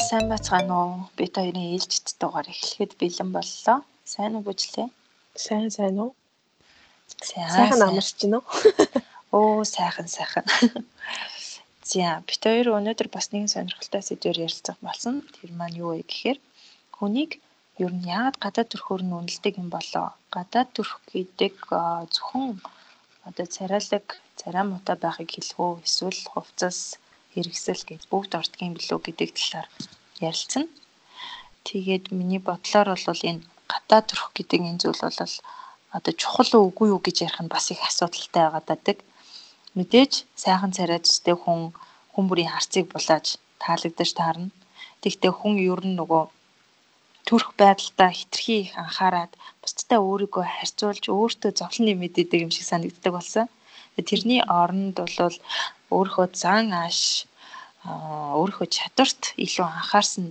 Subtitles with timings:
[0.00, 0.94] сайн бацгаана уу?
[1.16, 3.78] Бид хоёрын ээлжид дугаар эхлэхэд бэлэн боллоо.
[4.04, 4.88] Сайн уу бүжлээ?
[5.44, 6.10] Сайн сайн уу?
[7.22, 8.42] Сайхан амарч гинөө.
[9.36, 10.46] Оо сайхан сайхан.
[11.90, 15.22] За бид хоёр өнөөдөр бас нэгэн сонирхолтой сэдвээр ярилцах болсон.
[15.34, 16.38] Тэр маань юу вэ гэхээр
[16.96, 17.32] хүнийг
[17.78, 20.08] ер нь яагаад гадаад төрхөөр нь үнэлдэг юм болоо?
[20.34, 21.54] Гадаад төрх гэдэг
[22.14, 22.58] зөвхөн
[23.28, 24.06] одоо царайлаг,
[24.40, 25.72] царай муутай байхыг хэлэх үү?
[25.86, 26.98] Эсвэл хувцас
[27.34, 29.68] хэрэгсэл гэж бүгд ордгийн билүү гэдэг талаар
[30.22, 30.64] ярилцсан.
[31.66, 33.42] Тэгээд миний бодлоор бол энэ
[33.72, 35.34] гадаа төрөх гэдэг энэ зүйл бол
[35.96, 38.98] одоо чухал үгүй юу гэж ярих нь бас их асуудалтай байгаа дадаг.
[39.76, 41.60] Мэдээж сайхан царай зүстэй хүн
[42.12, 43.26] хүн бүрийн харцыг булааж
[43.62, 44.50] таалагдаж таарна.
[45.02, 46.24] Тэгтээ хүн ер нь нөгөө
[47.26, 53.46] төрөх байдалтай хитрхи их анхаарад бусдтай өөрийгөө харьцуулж өөртөө зовлон нэмэдэдэг юм шиг санагддаг болсон.
[53.94, 55.36] Тэрний оронд бол
[55.94, 57.30] өөрийнхөө зан ааш
[57.86, 60.26] өөрийнхөө чадварт илүү анхаарсан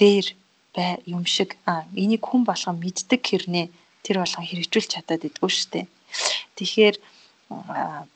[0.00, 0.26] дээр
[0.74, 1.50] бай юм шиг
[2.02, 3.66] энийг хүн болгон мэддэг хэрнээ
[4.04, 5.86] тэр болгон хэрэгжүүлж чадаад идэггүй шүү дээ.
[6.56, 6.96] Тэгэхээр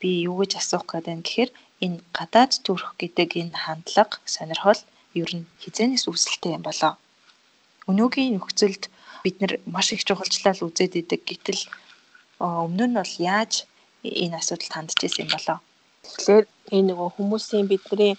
[0.00, 1.50] би юу гэж асуух гээд байна гэхээр
[1.84, 4.80] энэ гадаад төрөх гэдэг энэ хандлага сонирхол
[5.20, 6.94] ер нь хизээнээс үүсэлтэй юм болоо.
[7.90, 8.84] Өнөөгийн нөхцөлд
[9.24, 11.62] бид нар маш их чухалчлал үзээд идэг гэтэл
[12.38, 13.52] өмнө нь бол яаж
[14.04, 15.58] энэ асуудалд хандж ирсэн юм болоо.
[16.04, 18.12] Тэгэхээр энэ нөгөө хүмүүсийн бидний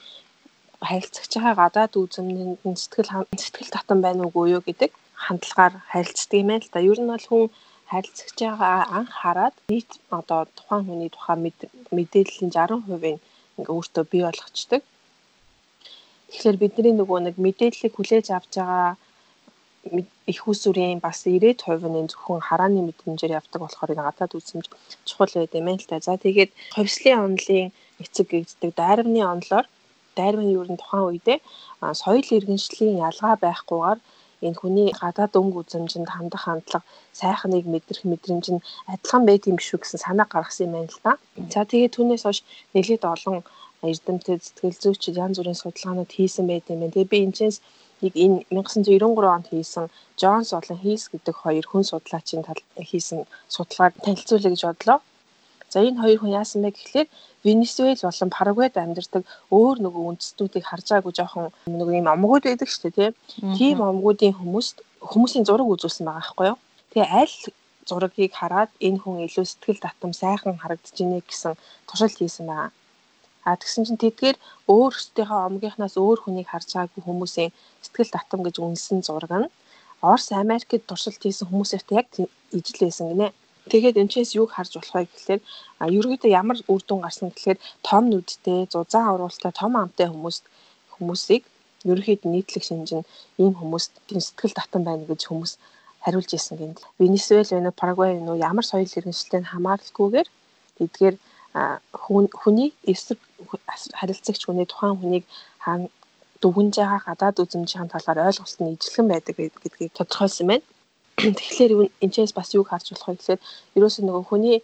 [0.87, 3.11] харилцагч байгаа гадаад үзмнэнд нь сэтгэл
[3.43, 4.91] сэтгэл татан байна уугүй юу гэдэг
[5.25, 6.79] хандлагаар харилцдаг юм л да.
[6.91, 7.45] Ер нь бол хүн
[7.91, 11.37] харилцагч байгаа анх хараад нийт одоо тухайн хүний тухай
[11.97, 13.19] мэдээллийн 60%-ийг
[13.57, 14.81] ингээ өөртөө бий болгочдөг.
[16.29, 18.97] Тэгэхээр бидний нөгөө нэг мэдээллийг хүлээж авч байгаа
[20.33, 24.65] их усүрийн бас 90% нь зөвхөн харааны мэдрэмжээр явдаг болохоор энэ гадаад үзмж
[25.07, 25.99] чухал байд юм л та.
[26.01, 27.67] За тэгээд ховслын онлын
[28.03, 29.65] эцэг гэгддэг дайрамны онлоор
[30.17, 31.39] дайрмын юу н тухайн үедээ
[32.01, 33.99] соёл иргэншлийн ялгаа байхгүйгээр
[34.47, 36.87] энэ хүний гадаад өнгө үзэмжинд хандах хандлага
[37.19, 41.13] сайхныг мэдрэх мэдрэмж нь адилхан байт юм шүү гэсэн санаа гаргасан юм байна л да.
[41.53, 42.39] За тэгээд түүнээс хойш
[42.73, 43.37] нэлээд олон
[43.89, 46.93] эрдэмтэд сэтгэл зүйчид янз бүрийн судалгаанууд хийсэн байт юм байна.
[46.93, 47.57] Тэгээд би энэчээс
[48.05, 49.85] нэг энэ 1993 онд хийсэн
[50.19, 52.43] Джонс болон Хийс гэдэг хоёр хүн судлаачийн
[52.89, 53.19] хийсэн
[53.55, 54.99] судалгааг танилцуулъя гэж бодлоо.
[55.73, 57.07] За энэ хоёр хүн яасан бэ гэхлээр
[57.45, 59.23] Венесуэл болон Парагвайд амьдардаг
[59.57, 61.45] өөр нөгөө үндэстнүүдийг харж байгаагүй жоохон
[61.79, 63.11] нөгөө юм омгууд байдаг шүү дээ
[63.57, 64.77] тийм омгуудын хүмүүст
[65.09, 66.57] хүмүүсийн зураг үзүүлсэн байгаа байхгүй юу.
[66.91, 67.35] Тэгээ аль
[67.89, 71.53] зургийг хараад энэ хүн илүү сэтгэл татам сайхан харагдаж байна гэсэн
[71.87, 72.71] туршилт хийсэн байгаа.
[73.47, 74.37] А тэгсэн чинь тэдгээр
[74.73, 77.51] өөрсдийнхөө омгийнхнаас өөр хүнийг харж байгаагүй хүмүүсийн
[77.85, 79.53] сэтгэл татам гэж үнэлсэн зураг нь
[80.01, 82.07] Орос Америкт туршилт хийсэн хүмүүсээрт яг
[82.57, 83.27] ижил байсан гинэ.
[83.71, 85.41] Тэгээд энэчээс юг харж болох вэ гэхлээр
[85.97, 90.37] ерөөдөө ямар үр дүн гарсан гэхлээр том нүдтэй, зузаан авруултаа том амтай хүмүүс
[90.93, 91.43] хүмүүсийг
[91.89, 93.03] ерөөхдөө нийтлэг шинжин
[93.41, 95.53] ийм хүмүүст сэтгэл татан байна гэж хүмүүс
[96.03, 96.81] хариулж ирсэн гэнэ.
[97.01, 100.27] Венесуэл вэ, Парагвай вэ ямар соёл иргэншилтэй хамааралгүйгээр
[100.83, 101.15] эдгээр
[102.41, 103.19] хүний эсрэг
[103.99, 105.25] харилцагч хүний тухайн хүнийг
[106.41, 110.65] дүгнж байгаа гадаад үзмжийн талаар ойлголт нь ижилхэн байдаг гэдгийг тодорхойлсон байна.
[111.37, 113.41] Тэгэхээр энэчээс бас юу харж болох вэ гэхээр
[113.77, 114.57] ерөөсөө нөгөө хүний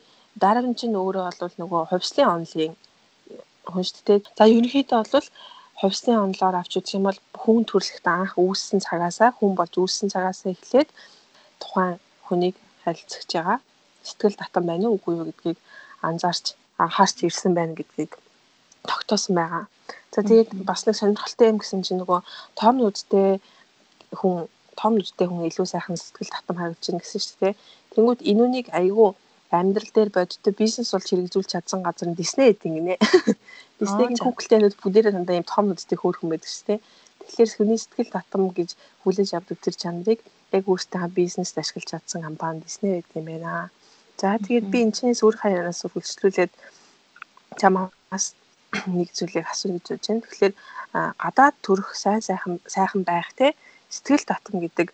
[0.43, 2.73] дарамт чинь өөрөө бол нөгөө хувьслын онлын
[3.71, 4.19] хүн шүү дээ.
[4.37, 5.27] За ерөнхийдөө бол
[5.81, 10.51] хувьслын онлоор авч үзэх юм бол хүн төрөлхтө анх үүссэн цагаасаа хүн болж үүссэн цагаасаа
[10.53, 10.89] эхлээд
[11.61, 11.95] тухайн
[12.27, 13.59] хүнийг харилцаж байгаа
[14.07, 15.57] сэтгэл татан байна уу үгүй юу гэдгийг
[16.07, 16.45] анзаарч
[16.83, 18.11] анхаарч ирсэн байна гэдгийг
[18.89, 19.63] тогтоосон байгаа.
[20.13, 22.19] За тэгээд бас нэг сонирхолтой юм гэсэн чинь нөгөө
[22.59, 23.39] том нүдтэй
[24.19, 24.47] хүн
[24.79, 27.53] том нүдтэй хүн илүү сайхан сэтгэл татам харагдаж байна гэсэн шүү дээ.
[27.93, 29.09] Тэнгүүд энүүнийг айгүй
[29.51, 32.95] амьдрал дээр бодиттой бизнес болж хэрэгжүүлж чадсан газар нь Disney гэдэг гинэ.
[33.79, 36.79] Disney-ийн Google-тэйнүүд бүгдээрээ дандаа ийм том нүдтэй хөөрхөн байдаг шүү дээ.
[37.27, 38.69] Тэгэхээр хүний сэтгэл татам гэж
[39.03, 40.19] хүлээж авдаг тэр чанарыг
[40.55, 43.71] яг өөртөө бизнест ашиглаж чадсан компани Disney байдаг юм байна.
[44.19, 46.51] За тэгээд би энэ чинээс өөр хаянаас үргэлжлүүлээд
[47.59, 48.25] чамаас
[48.97, 50.23] нэг зүйлийг асуух гэж бодож байна.
[50.25, 50.53] Тэгэхээр
[51.23, 53.47] гадаад төрөх сайн сайхан сайхан байх те
[53.95, 54.87] сэтгэл татам гэдэг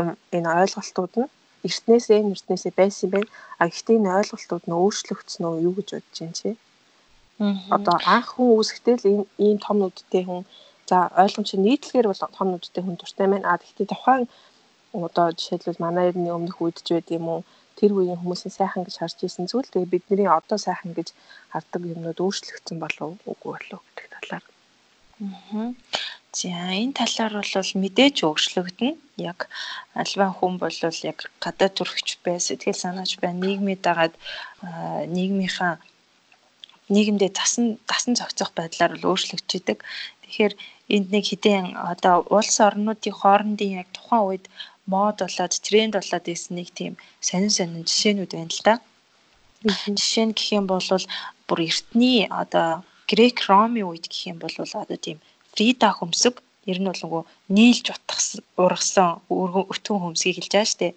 [0.00, 1.32] юм энэ ойлголтууд нь
[1.66, 3.28] эртнээсээ эртнээсээ байсан байна.
[3.60, 6.50] А гэхдээ энэ ойлголтууд нь өөрчлөгдсөн үү юу гэж бодож байна чи?
[7.76, 9.06] Одоо анх хүн үүсэхдээ л
[9.46, 10.42] ийм том нүдтэй хүн
[10.88, 13.46] за ойлгомж нийтлэгээр бол том нүдтэй хүн дуртай байна.
[13.52, 14.24] А гэхдээ тухайн
[15.06, 17.40] одоо жишээлбэл манай эртний өмнөх үед ч байд юм уу
[17.78, 21.08] тэр үеийн хүмүүсийн сайхан гэж харж исэн зүйл тэгээ бидний одоо сайхан гэж
[21.52, 24.44] хардаг юмнууд өөрчлөгдсөн болов үгүй болов гэдэг талаар.
[25.22, 25.70] Аа.
[26.38, 26.48] За
[26.82, 28.98] энэ талаар бол мэдээж өөрчлөгдөнө.
[29.30, 29.48] Яг
[30.02, 30.78] альва хүн бол
[31.10, 34.14] яг гадаад төрөгч бай, сэтгэл санаач бай, нийгмийн дагаад
[35.16, 35.74] нийгмийнхаа
[36.94, 39.78] нийгэмдээ тасан тасан зохицох байдлаар бол өөрчлөгдөж идэг.
[40.22, 40.54] Тэгэхээр
[40.94, 44.44] энд нэг хідэн одоо улс орнуудын хоорондын яг тухайн үед
[44.92, 46.92] мод болоод тренд болоод исэн нэг тийм
[47.28, 48.74] сонин сонин жишээнүүд байна л да.
[49.98, 50.88] Жишээ нь гэх юм бол
[51.48, 52.68] бүр эртний одоо
[53.10, 55.18] грек ромын үед гэх юм бол одоо тийм
[55.52, 56.34] фрида хөмсөг
[56.70, 57.22] ер нь бол нөгөө
[57.56, 59.10] нийлж утгасан ургасан
[59.72, 60.92] өтгөн хөмсгийг хэлж байгаа дээ.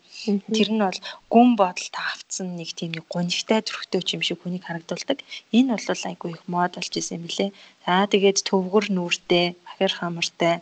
[0.55, 0.99] Тэр нь бол
[1.33, 5.19] гүн бодолд автсан нэг тийм нэг гонигтай зөрөгтэй юм шиг хүнийг харагдуулдаг.
[5.55, 7.49] Энэ бол айгүй их мод болж исэн юм лээ.
[7.87, 10.55] За тэгээд төвгөр нүртэй, бахир хамартай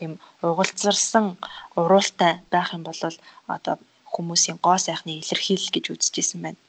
[0.00, 1.36] тийм угалзарсан
[1.76, 2.96] уруултай байх юм бол
[3.56, 3.76] одоо
[4.14, 6.60] хүмүүсийн гоо сайхны илэрхийлэл гэж үзэжсэн байна.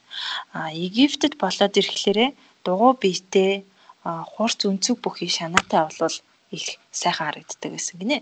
[0.52, 2.30] А Египтэд болоод ирэхлээрээ
[2.64, 3.64] дугуй биетэй
[4.04, 6.16] хурц өнцөг бүхий шанаатай болвол
[6.56, 6.64] их
[7.00, 8.18] сайхан харагддаг гэсэн гинэ.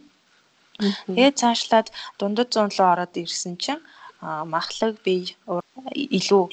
[1.10, 3.82] Тэгээд цаашлаад дундад зуун руу ороод ирсэн чинь
[4.54, 5.34] махлаг бие
[6.18, 6.44] илүү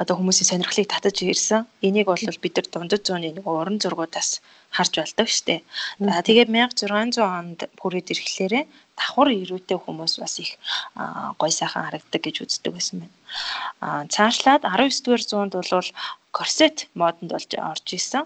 [0.00, 1.68] одоо хүмүүсийн сонирхлыг татаж ирсэн.
[1.84, 4.40] Энийг бол бид нар дундад зууны нэг уран зургуудаас
[4.72, 5.60] харж болдог штэ.
[6.00, 8.54] За тэгээд 1600 онд хүрээд ирэхлээр
[8.96, 10.56] давхар ирүүтэй хүмүүс бас их
[11.36, 13.16] гой сайхан харагддаг гэж үздэг байсан байна.
[13.84, 15.88] Аа цаашлаад 19 дугаар зуунд бол
[16.32, 18.24] корсет модонд болж орж исэн.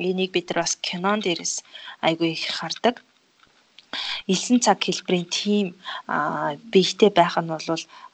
[0.00, 1.60] Энийг бид нар бас кинон дээрээс
[2.00, 3.04] айгүй их хардаг.
[4.32, 5.66] Илсэн цаг хэлбэрийн тим
[6.72, 7.68] биетэй байх нь бол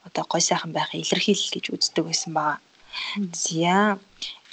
[0.06, 2.58] одоо гой сайхан байхын илэрхийлэл гэж үздэг байсан байгаа.
[3.32, 3.98] За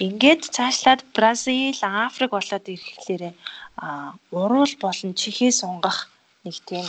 [0.05, 3.23] ингээд цаашлаад Бразил, Африк болоод ирэхлээр
[4.31, 6.09] уруул болон чихээ сунгах
[6.43, 6.85] нэг тийм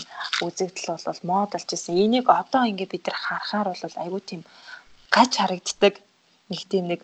[0.47, 1.95] үзэгдэл бол мод болж ирсэн.
[2.05, 4.43] Энийг одоо ингээд бид нар харахаар бол айгүй тийм
[5.15, 5.95] гаж харагддаг
[6.51, 7.01] нэг тийм нэг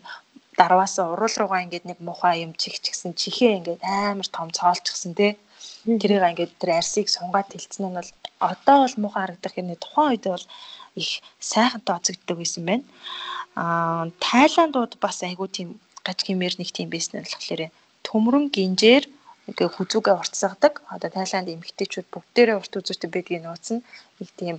[0.59, 5.31] дарваасаа урал руугаа ингээд нэг мухаа юм чихчихсэн чихээ ингээд амар том цоолчихсан тий.
[6.01, 8.11] Тэрийг ингээд тэр арсыг сунгаад тэлцэн нь бол
[8.51, 10.45] одоо бол мухаа харагдах юм тухайн үед бол
[10.95, 12.85] их сайхан тооцогддог байсан байна.
[13.55, 15.69] Аа Тайландууд бас айгүй тийм
[16.05, 17.71] гаж гимээр нэг тийм байсан болохоор
[18.07, 19.05] төмрөн гинжээр
[19.49, 20.73] ингээ хүзүүгээ уртсагдаг.
[20.93, 23.85] Одоо Тайланд эмэгтэйчүүд бүгдээрээ урт үзүүтэй байдгийг нууц нь
[24.19, 24.57] нэг тийм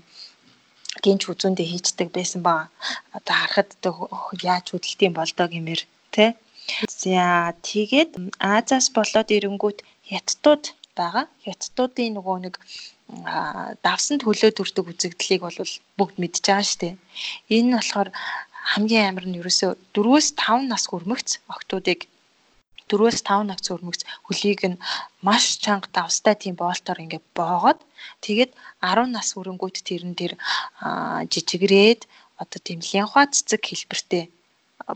[1.04, 2.68] гинж хүзүүндээ хийждэг байсан ба
[3.16, 3.70] одоо харахад
[4.44, 5.82] яаж хөдөлтийн болдоо гэмээр
[6.14, 6.30] тий.
[7.02, 9.78] За тэгээд Азаас болоод ирэнгүүт
[10.10, 10.64] хятадууд
[10.98, 11.24] байгаа.
[11.44, 12.54] Хятадуудын нөгөө нэг
[13.86, 15.58] давсан төлөө төрдөг үзэгдлийг бол
[15.98, 16.94] бүгд мэдж байгаа шүү дээ.
[17.56, 18.10] Энэ нь болохоор
[18.72, 22.00] хамгийн амар нь ерөөсөө 4-өөс 5 нас хүрмэгц октоодыг
[22.92, 24.80] 4-өөс 5 нагц өрмөгц хөлийг нь
[25.26, 27.78] маш чанга давстай тийм боолтоор ингээд боогод
[28.24, 28.52] тэгээд
[28.84, 30.32] 10 нас хүрэнгүүт тэр нь тэр
[31.32, 32.00] жижигрээд
[32.42, 34.24] одоо тийм лянхуа цэцэг хэлбэртэй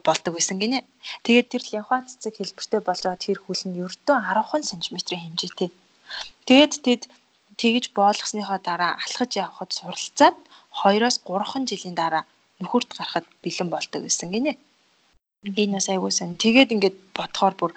[0.06, 0.78] болдог байсан гинэ.
[1.25, 5.70] Тэгээд тэр лянхуа цэцэг хэлбэртэй болж байгаа тэр хөл нь ердөө 10 см-ийн хэмжээтэй.
[6.46, 7.02] Тэгээд тэд
[7.60, 10.37] тэгж боолгосныхоо дараа алхаж явхад суралцаад
[10.78, 12.25] 2-оос 3 жилийн дараа
[12.62, 14.52] нөхөрт гарахад бэлэн болдог гэсэн гинэ.
[15.60, 16.31] Энэ бас айгуу сан.
[16.43, 17.72] Тэгээд ингээд бодохоор бүр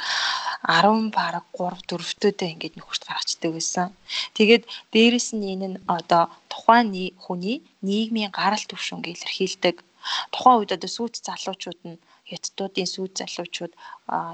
[0.68, 3.88] 10 бараг 3 4-төдөө ингээд нөхөрт гаргацдаг байсан.
[4.38, 4.64] Тэгээд
[4.94, 6.90] дээрэс нь энэ нь одоо тухайн
[7.24, 7.58] хүний
[7.88, 9.76] нийгмийн гарал түвшинг илэрхийлдэг.
[10.34, 13.74] Тухайн үед одоо сүйт залуучууд нь хятадуудын сүйт залуучууд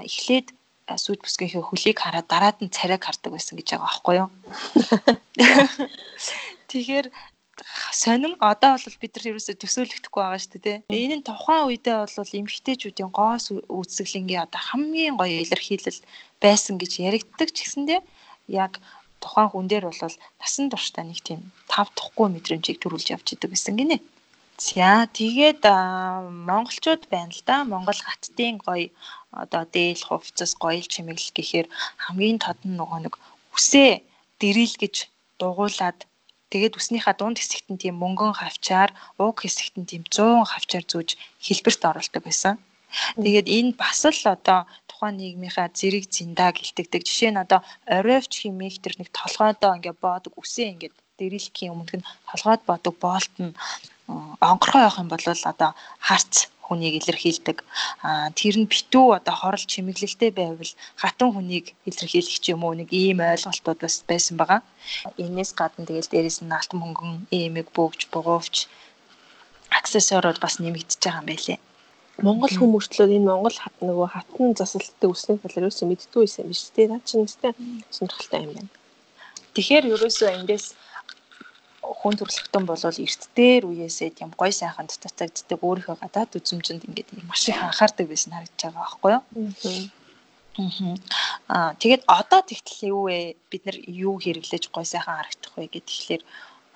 [0.08, 0.48] эхлээд
[0.94, 4.28] сүйт бүсгийнхээ хөлийг хараад дараад нь царайг хардаг байсан гэж байгаа байхгүй юу.
[6.70, 7.06] Тэгэхээр
[7.92, 10.78] сонин одоо бол бид нар ерөөсөө төсөөлөгдөхгүй байгаа шүү дээ.
[10.92, 13.46] Энэ нь тухайн үедээ бол эмгтээчүүдийн гоос
[13.76, 16.00] үүсгэлэнгийн одоо хамгийн гоё илэрхийлэл
[16.44, 18.00] байсан гэж яригддаг ч гэсэндээ
[18.64, 18.72] яг
[19.22, 20.02] тухайн хүн дээр бол
[20.40, 21.40] насан туршдаа нэг тийм
[21.72, 23.98] тав тухгүй мэдрэмжийг төрүүлж явж идэг гэсэн гинэ.
[24.58, 25.62] За тэгээд
[26.48, 27.56] монголчууд байна л да.
[27.72, 28.88] Монгол хаттын гоё
[29.42, 31.66] одоо дээл хувцас гоёл чимэглэл гэхээр
[32.04, 33.14] хамгийн тод нь нөгөө нэг
[33.56, 33.92] үсээ
[34.40, 34.94] дэрил гэж
[35.40, 35.98] дугуулад
[36.50, 41.10] Тэгээд үснийхаа дунд хэсэгт нь тийм мөнгөн хавчаар, уг хэсэгт нь тийм 100 хавчаар зүүж
[41.42, 42.54] хэлбэрт оруулдаг байсан.
[43.18, 47.02] Тэгээд энэ бас л одоо тухайн нийгмийнхаа зэрэг зиндаа гэлтэгдэг.
[47.02, 47.60] Жишээ нь одоо
[47.98, 53.34] оройвч химих тэр нэг толгойдоо ингээ боодог үсээ ингээ дэрэлхийн өмнөх нь толгойд боодог боолт
[53.42, 53.52] нь
[54.08, 56.34] онгорхой явах юм бол одоо харц
[56.66, 57.58] хүнийг илэрхийлдэг.
[58.02, 62.90] Аа тэр нь битүү одоо хорол чимэглэлтэй байвал хатан хүнийг илэрхийлэх ч юм уу нэг
[62.90, 64.60] ийм ойлголтууд бас байсан байгаа.
[65.18, 68.66] Энээс гадна тэгэл дээрэс нь алтан мөнгөн, эмэг бөгж, бугуувч
[69.78, 71.58] аксессуарууд бас нэмэгдэж байгаа юм байлээ.
[72.26, 76.90] Монгол хүмүүртлүүд энэ Монгол хат нөгөө хатан засалттай үсний талаар юусэн мэддгүй байсан биз дээ.
[76.90, 77.52] Наа чинь нэстэй
[77.92, 78.72] сонирхолтой юм байна.
[79.54, 80.66] Тэгэхээр ерөөсөө эндээс
[82.00, 87.46] хүн төрөлхтөн болвол эрт дээр үеэсээ тийм гой сайхан татагддаг өөрийнхөө гадаад үзмжинд ингээд маш
[87.48, 89.22] их анхаардаг байсан харагдаж байгаа байхгүй юу.
[91.52, 93.36] Аа тэгээд одоо тэгтэл юу вэ?
[93.50, 96.22] Бид нар юу хэрэглэж гой сайхан харагдах вэ гэхэлэр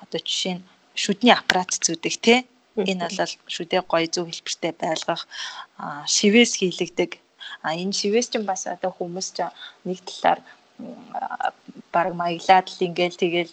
[0.02, 2.34] одоо жишээ нь шүдний аппарат зүүдэг те
[2.76, 5.22] энэ бол шүдээ гой зөв хэлбэртэй байлгах
[6.06, 7.10] шивээс хийлэгдэг.
[7.64, 9.38] А энэ шивээс чинь бас одоо хүмүүс ч
[9.88, 10.40] нэг талаар
[11.92, 13.52] баг маяглаад л ингээл тэгэл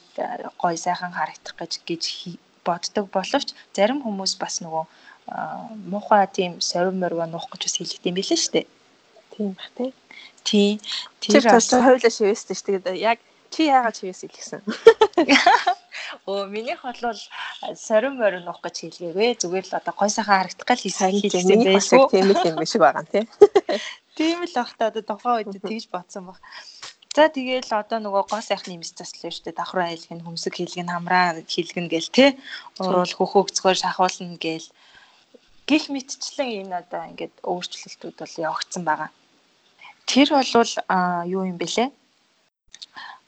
[0.62, 2.04] гой сайхан харагдах гэж гэж
[2.68, 4.86] боддог боловч зарим хүмүүс бас нөгөө
[5.92, 8.68] муухай тийм совин морь нуух гэж бас хэлдэг юм билээ шүү дээ.
[9.34, 9.92] Тийм бах тий.
[10.48, 10.70] Тий.
[11.20, 12.66] Тэр бас хойлоо шивэстэй шүү.
[12.68, 13.20] Тэгээд яг
[13.52, 14.62] чи яагаад шивэс илгэсэн?
[16.30, 17.20] Оо минийх бол
[17.76, 19.36] сорин морин нуух гэж хэлгээгүй.
[19.42, 21.12] Зүгээр л одоо гой сайхан харагдах гал хийсэн
[21.68, 22.08] байсан.
[22.08, 23.26] Тийм л юм шиг байгаа тий.
[24.18, 26.40] Тийм л бах та одоо тухайн үед тэгж бодсон баг.
[27.18, 29.58] За тэгээл одоо нөгөө гоо сайхны мэс заслаа шүү дээ.
[29.58, 32.26] Давхраа хэлгэн, хөмсөг хэлгэн, хамраа хэлгэн гээл те.
[32.78, 34.70] Уруул хөхөөгцгөр шахуулна гээл.
[35.66, 39.10] Гих мэтчлэн энэ одоо ингээд өөрчлөлтүүд бол явагдсан байгаа.
[40.06, 40.52] Тэр бол
[41.26, 41.90] юу юм бэлээ?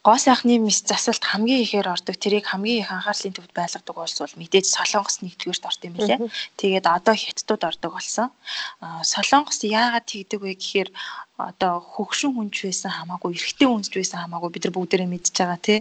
[0.05, 4.39] гоо сайхны мэс засалт хамгийн ихээр ордог тэрийг хамгийн их анхаарлын төвд байлгадаг улс бол
[4.39, 6.19] мэдээж Солонгос нэгдүгээрт орд юм билээ.
[6.55, 8.27] Тэгээд одоо Хятадууд ордог болсон.
[9.03, 10.89] Солонгос яагаад тэгдэг вэ гэхээр
[11.39, 15.79] одоо хөгшин хүнч байсан хамаагүй эрэгтэй хүнч байсан хамаагүй бид нар бүгдээрээ мэдж байгаа тий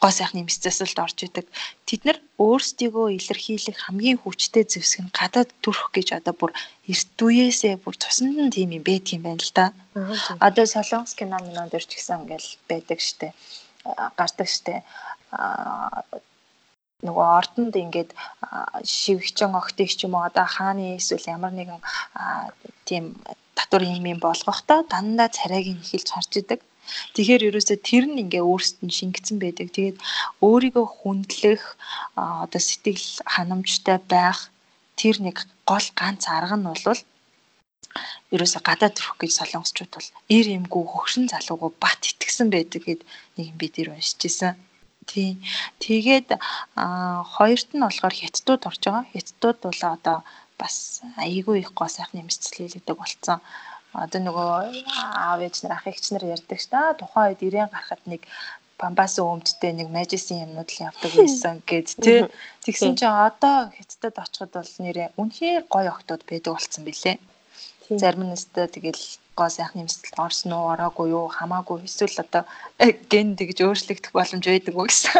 [0.00, 1.46] гоо сайхны мэс засалд орж идэг.
[1.82, 6.52] Тэд нар өөрсдийгөө илэрхийлэх хамгийн хүчтэй зэвсэг нь гадаад төрөх гэж одоо бүр
[6.86, 9.66] эрт үеэсээ бүр цуснд нь тийм юм байдаг юм байна л да.
[10.38, 13.34] Одоо солонгос кино минон дэр ч гэсэн ингээл байдаг штэ.
[14.14, 14.86] гардаг штэ.
[17.02, 18.10] Нөгөө ордонд ингээд
[18.86, 21.82] шивгчэн огтыг ч юм уу одоо хааны эсвэл ямар нэгэн
[22.86, 23.18] тийм
[23.58, 26.60] татвар юм юм болгохдоо дандаа царайг нь эхэлж харж идэг.
[27.14, 29.68] Тэгэхээр ерөөсөө тэр нь ингээ өөрсдөд нь шингэсэн байдаг.
[29.74, 29.98] Тэгээд
[30.46, 31.62] өөрийгөө хүндлэх
[32.44, 34.38] одоо сэтгэл ханамжтай байх
[35.00, 35.36] тэр нэг
[35.68, 37.00] гол ганц арга нь бол
[38.34, 43.00] ерөөсө гадаад төрөх гэж солонгосчууд бол эр эмгүү хөгшин залуугүй бат итгэсэн байдаг гэд
[43.36, 44.54] нэг юм бид нэр уншиж исэн.
[45.08, 45.40] Тийм.
[45.80, 46.28] Тэгээд
[46.76, 49.04] аа хоёрт нь болохоор хятадууд орж байгаа.
[49.12, 50.18] Хятадууд бол одоо
[50.60, 53.40] бас айгүй их гоо сайхны мэдсэл хийлэгдэг болцсон
[53.92, 54.48] одоо нөгөө
[55.26, 58.22] аав ээж нар ах эгч нар ярьдаг ш та тухайн үед ирээн гарахад нэг
[58.78, 62.20] бамбаас өмдтэй нэг мажисын юмнууд л явдаг байсан гэд тий
[62.64, 67.16] Тэгсэн чинь одоо хятадд очиход бол нэрээ үнэхээр гоё октод байдаг болцсон бэлээ
[67.96, 69.02] зарим нь өстө тэгэл
[69.38, 72.42] гоо сайхны мэсэлд орсон уу ороогүй юу хамаагүй эсвэл одоо
[73.08, 75.14] ген тэгж өөрчлөгдөх боломж байдаг уу гэсэн.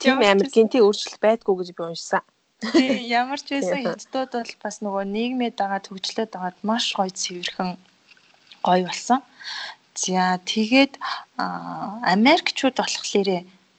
[0.00, 2.22] Тийм амар генти өөрчлөлт байдгүй гэж би уншсан.
[2.24, 7.70] Тий, ямар ч байсан хятадууд бол бас нөгөө нийгмээд байгаа төгжлөд байгаад маш гоё цэвэрхэн
[8.64, 9.20] гоё болсон.
[9.92, 10.92] За тэгээд
[12.14, 13.28] Америкчууд болохоор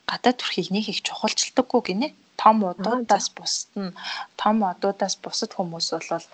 [0.06, 2.08] гадаад төрхийг нэг их чухалчилдаггүй гинэ.
[2.38, 3.98] Том удуудаас бусад нь
[4.38, 6.26] том одуудаас бусад хүмүүс бол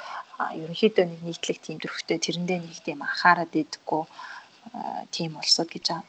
[0.60, 4.04] ерөнхийдөө нэг нийтлэг тийм төрхтэй тэрэндээ нэг тийм анхаарат идэггүй
[5.16, 6.04] тийм улсууд гэж аа.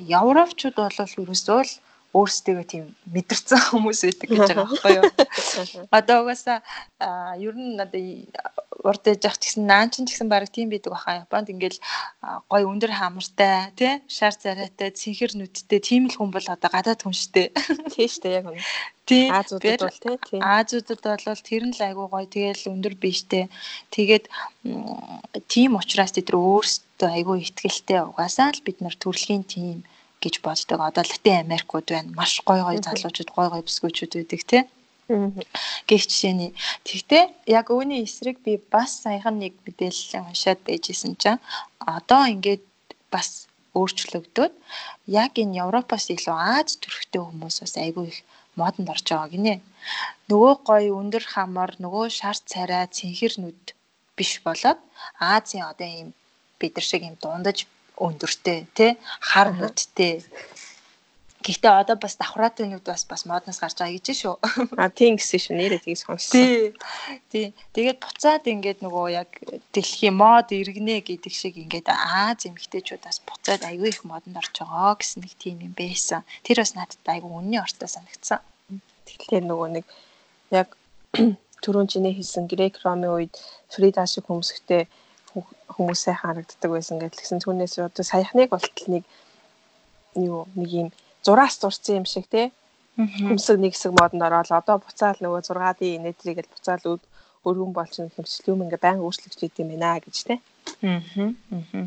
[0.00, 1.72] Европчууд бол ерөөсөө л
[2.16, 5.04] өөрсдөө тийм мэдэрсэн хүмүүс байдаг гэж байгаа байхгүй юу.
[5.98, 6.62] Одоо угаасаа
[7.38, 8.02] ер нь одоо
[8.84, 11.26] урд ээж ах гэсэн наан ч гэсэн баг тийм байдаг баха.
[11.26, 11.78] Японд ингээл
[12.46, 17.14] гой өндөр хамартай тий шар царайтай цэнхэр нүдтэй тийм л хүн бол одоо гадаад хүн
[17.14, 17.50] штэ.
[17.94, 18.62] Тий штэ яг үнэ.
[19.08, 19.26] Тий.
[19.32, 20.38] Азуудад бол тий.
[20.38, 23.50] Азуудад бол тэр нь л айгүй гой тэгэл өндөр биштэй.
[23.90, 24.24] Тэгээд
[25.50, 29.82] тийм учраас тэд өөрсдөө айгүй ихтгэлтэй угаасаа л бид нар төрөлхийн тийм
[30.22, 30.78] гэж боддог.
[30.82, 32.14] Одоо Латин Америкууд байна.
[32.14, 34.62] Маш гой гой залуучууд, гой гой бүсгүүчүүд байдаг тий.
[35.88, 36.52] Гэх жишээний.
[36.84, 41.40] Тэгтээ яг үүний эсрэг би бас саяхан нэг мэдээлэл уншаад байжсэн чинь
[41.80, 42.64] одоо ингээд
[43.08, 44.52] бас өөрчлөгдөд
[45.08, 48.18] яг энэ Европоос илүү Аз төрхтэй хүмүүс бас айгүй их
[48.58, 49.54] модонд орж байгаа гинэ.
[50.28, 53.62] Нөгөө гоё өндөр хамар, нөгөө шар царай, цэнхэр нүд
[54.16, 54.80] биш болоод
[55.16, 56.08] Азийн одоо ийм
[56.58, 57.58] бид нар шиг ийм дундаж
[57.96, 58.90] өндөртэй тий
[59.28, 60.14] хар нүдтэй
[61.38, 64.34] Гэхдээ одоо бас давхраатай нүд бас бас модноос гарч байгаа гэж шүү.
[64.74, 65.54] А тийм гэсэн шүү.
[65.54, 66.34] Нэрээ тийг сонссон.
[66.34, 66.74] Тий.
[67.30, 67.46] Тий.
[67.78, 69.30] Тэгээд буцаад ингээд нөгөө яг
[69.70, 74.98] дэлхийн мод иргэнэ гэдэг шиг ингээд Аз эмэгтэйчүүд бас буцаад аягүй их модонд орж байгаа
[74.98, 76.26] гэсэн нэг тийм юм байсан.
[76.42, 78.42] Тэр бас надад аягүй үнний ортой санагдсан.
[79.06, 79.86] Тэгэхээр нөгөө нэг
[80.50, 80.74] яг
[81.62, 83.34] түрүүн чиний хэлсэн грек ромын үед
[83.70, 84.90] Фрида шиг хүмүүстэй
[85.74, 89.04] хүмүүс сайхан харагддаг байсан гэдэг тэгсэн түүнээс одоо саяхныг болтол нэг
[90.18, 90.88] юу нэг юм
[91.24, 92.46] зураас зурсан юм шиг тий
[92.98, 96.98] хүмсэг нэг хэсэг модонд ороод одоо буцаал нөгөө 6D нэтрийг л буцаал
[97.46, 100.38] өргөн болчихно хэмжлэм ингээ баян өөрчлөгдөж идэм байна гэж тий.
[100.82, 101.86] Аа.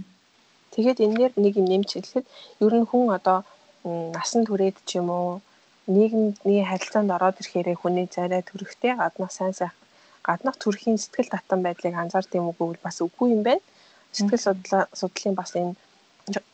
[0.72, 2.26] Тэгээд энэ дээр нэг юм нэмж хэлэхэд
[2.64, 3.44] ер нь хүн одоо
[4.16, 5.44] насан туршид ч юм уу
[5.92, 9.84] нийгмийн харилцаанд ороод ирэхээр хүний царай төрөхтэй гаднах сайн сайхан
[10.24, 13.64] гаднах төрхийн сэтгэл татан байдлыг анзаард юм уу бас үгүй юм байна.
[14.16, 14.48] Сэтгэл
[15.00, 15.76] судлалын бас энэ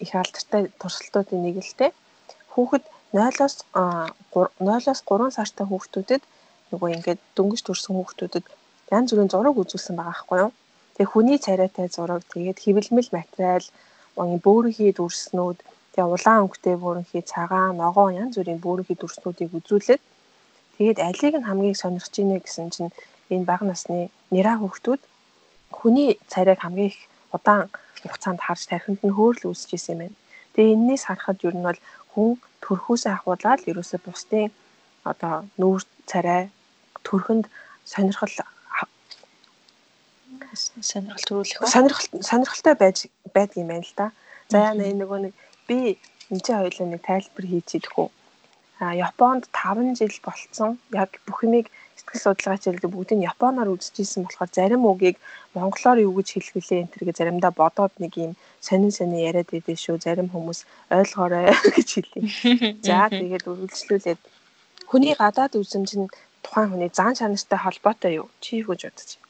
[0.02, 1.94] их алдартай туршилтуудын нэг л те
[2.58, 2.84] хүүхэд
[3.14, 6.24] 0-оос 0-оос 3 сартай хүүхдүүдэд
[6.72, 8.46] нөгөө ингээд дөнгөж төрсэн хүүхдүүдэд
[8.98, 10.52] янз бүрийн зураг үзүүлсэн байгаа байхгүй юу.
[10.96, 13.66] Тэгээ хүний царайтай зураг, тэгээд хэвлэмэл материал,
[14.18, 15.58] бөөрөнхий дүрснүүд
[15.94, 20.02] тэгээ улаан өнгөтэй бөөрөнхий цагаан ногоон янз бүрийн бөөрөнхий дүрснүүдийг үзүүлээд
[20.76, 22.92] тэгээд алийг нь хамгийн сонирхож ийнэ гэсэн чинь
[23.34, 25.02] энэ бага насны нэраа хүүхдүүд
[25.78, 26.98] хүний царайг хамгийн их
[27.36, 27.70] удаан
[28.02, 30.16] хугацаанд харж тархинд нь хөөрл үүсэж исэн юм байна.
[30.54, 31.80] Тэгээ энэс харахад ер нь бол
[32.18, 32.34] хүн
[32.66, 34.50] төрхөөсөө ахуулаад ерөөсөө бусдын
[35.06, 36.50] одоо нүүр царай
[37.06, 37.46] төрхөнд
[37.86, 38.34] сонирхол
[40.90, 42.98] сонирхол төрүүлэх сонирхол сонирхолтой байж
[43.36, 44.08] байдаг юм байна л да.
[44.50, 45.34] За яа нэг нөгөө нэг
[45.70, 45.78] би
[46.34, 48.10] энэ ч хоёулаа нэг тайлбар хийчихэдэг хөө.
[48.80, 50.78] Японд 5 жил болцсон.
[50.94, 51.68] Яг бүх юмыг
[51.98, 55.18] сэтгэл судлаач хэлдэг бүгдийг японоор үзчихсэн болохоор зарим үгийг
[55.58, 58.32] монголоор юу гэж хэлэх вүлээ энэ төргээ заримдаа бодоод нэг юм
[58.62, 59.98] сонин сонин яриад байдээ шүү.
[59.98, 60.60] Зарим хүмүүс
[60.94, 62.24] ойлгоорой гэж хэлээ.
[62.86, 64.22] За тэгээд үргэлжлүүлээд
[64.86, 66.14] хүний гадаад үзмж нь
[66.46, 68.28] тухайн хүний зан чанартай холбоотой юу?
[68.44, 69.28] Чи юу гэж бодож байна?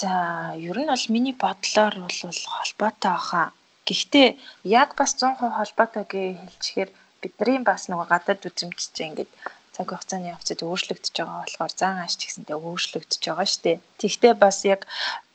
[0.00, 0.10] За,
[0.56, 2.20] ер нь бол миний бодлоор бол
[2.54, 3.42] холбоотой баха.
[3.86, 4.28] Гэхдээ
[4.64, 6.90] яг бас 100% холбоотой гэж хэлчихээр
[7.26, 8.72] бидний бас нөгөө гадаад чинь
[9.10, 9.30] ингээд
[9.76, 13.78] цаг хугацааны явцад өөрчлөгдөж байгаа болохоор зан ааш гэсэнтэй өөрчлөгдөж байгаа шүү дээ.
[14.00, 14.80] Тэгвэл бас яг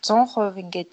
[0.01, 0.91] 100% ингээд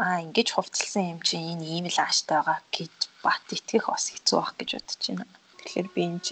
[0.00, 2.94] аа ингэж хувцалсан юм чинь энэ ийм л ааштай байгаа гэж
[3.24, 5.26] бат итгэх бас хэцүү байх гэж бодож байна.
[5.60, 6.28] Тэгэхээр би энэ ч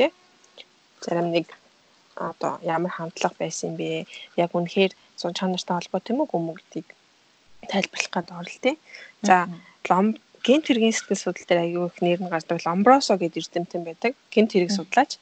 [1.04, 1.46] зарим нэг
[2.16, 4.08] одоо ямар хандлага байсан бэ?
[4.40, 5.76] Яг үнэхээр зун чанартай
[6.16, 6.88] уу гүм үү гэдгийг
[7.68, 8.76] тайлбарлах гээд орол тээ.
[9.28, 9.36] За
[9.88, 10.06] лом
[10.48, 14.12] гент хэргийн сэтгэл судлал дээр аягүй их нэр нь гардаг ломбросо гэдэг эрдэмтэн байдаг.
[14.32, 15.20] Гент хэрэг судлаач.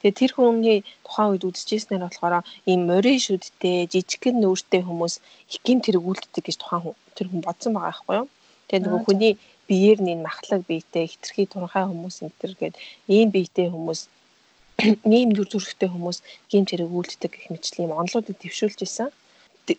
[0.00, 5.14] Тэгээ тэр хүний тухайн үед үзэжсэнээр болохоор ийм морин шүдтэй, жижигхэн нүүртэй хүмүүс
[5.52, 8.28] их гэмт хэрэг үлддэг гэж тухайн хүн тэр хүн бодсон байгаа байхгүй юу?
[8.66, 9.32] Тэгээ нөгөө хүний
[9.68, 12.74] биеэр нь махлаг биетэй, хитрхи туранхай хүмүүс энэ төр гээд
[13.14, 14.00] ийм биетэй хүмүүс
[15.18, 16.18] ийм дүр төрхтэй хүмүүс
[16.50, 19.08] гэмт хэрэг үлддэг гэх мэтлэн ийм онлуудыг дэвшүүлж исэн.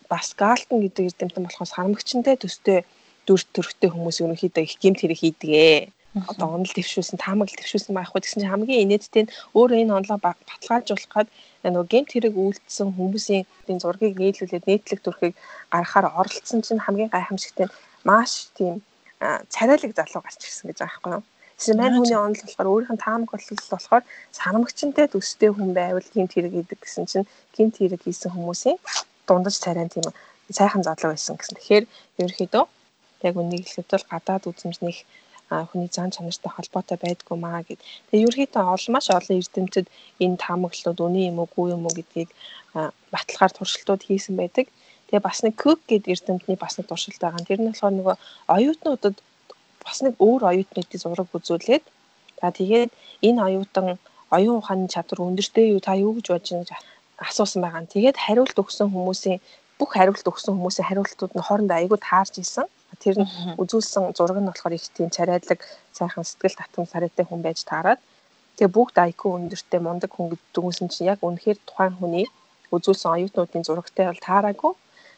[0.08, 2.88] Бас Галтон гэдэг эрдэмтэн болохоос харамгчтай төстэй
[3.26, 5.74] дүр төрхтэй хүмүүс ерөнхийдөө их гэмт хэрэг хийдгээ
[6.30, 11.28] одоо онол дэвшүүлсэн таамаглал дэвшүүлсэн байхгүй гэсэн чинь хамгийн инээдтэй нь өөрөө энэ онолоо баталгаажуулахад
[11.66, 15.34] нөгөө гемт хэрэг үйлдэлсэн хүмүүсийн энэ зургийг нийлүүлээд нийтлэг төрхийг
[15.74, 18.78] гаргахаар оролцсон чинь хамгийн гайхамшигтай нь маш тийм
[19.54, 21.24] царайлаг залуу гарч ирсэн гэж байгаа байхгүй юу.
[21.58, 24.02] Тэгсэн мань хүний онол болохоор өөрийнх нь таамаглал болохоор
[24.38, 28.78] санамгчтай төстэй хүн байвал гемт хэрэг хийдэг гэсэн чинь гемт хэрэг хийсэн хүмүүсийн
[29.26, 30.06] дундаж царайн тийм
[30.58, 31.56] сайхан залуу байсан гэсэн.
[31.56, 31.84] Тэгэхээр
[32.20, 32.64] ерөнхийдөө
[33.28, 34.98] яг үнийг хэлэхэд бол гадаад үзмжнийх
[35.50, 37.80] хүний зан чанартай холбоотой байдгүй маа гэд.
[38.10, 39.86] Тэгээ ерөөхдөө олон маш олон эрдэмтэд
[40.24, 42.30] энэ таамаглалууд үнэн юм уу, үгүй юм уу гэдгийг
[43.12, 44.66] баталгаар туршилтууд хийсэн байдаг.
[45.06, 47.44] Тэгээ бас нэг Cook гэдэг эрдэмтний бас нэг туршилт байгаа.
[47.44, 48.16] Тэр нь болохоор нөгөө
[48.56, 49.16] оюутнуудад
[49.84, 51.84] бас нэг өөр оюутнуудын зураг үзүүлээд
[52.40, 52.90] за тэгээд
[53.28, 53.86] энэ оюутан
[54.32, 56.72] оюун ухааны чадвар өндөртэй юу та юу гэж бодож байна гэж
[57.28, 57.84] асуусан байгаа.
[57.94, 59.38] Тэгээд хариулт өгсөн хүмүүсийн
[59.78, 62.66] бүх хариулт өгсөн хүмүүсийн хариултууд нь хоорондоо айгүй таарч исэн.
[63.02, 63.30] Тэр нь
[63.62, 65.60] үзүүлсэн зураг нь болохоор их тийм царайлаг
[65.96, 68.00] сайхан сэтгэл татам сарайтай хүн байж таарад.
[68.56, 72.26] Тэгээ бүгд IQ өндөртэй мундаг хүн гэдгүүсэн чинь яг үнэхээр тухайн хүний
[72.74, 74.72] үзүүлсэн оюутнуудын зурагтай бол таараагүй.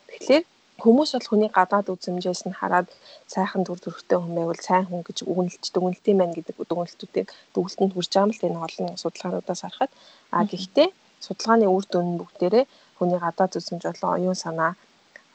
[0.09, 0.45] Тэгэхээр
[0.83, 2.89] хүмүүс бол хүний гадаад үзмжээс нь хараад
[3.33, 7.93] сайхан дүр төрхтэй хүн байвал сайн хүн гэж үгнэлж дүгнэлт юм байна гэдэг дүгнэлтүүдийг дүгнэлтэнд
[7.95, 9.91] хүрч байгаа юм л энэ олон судалгаануудаас харахад
[10.37, 10.89] а гэхдээ
[11.27, 12.65] судалгааны үр дүн бүгдээрээ
[12.99, 14.73] хүний гадаад үзмж болон оюун санаа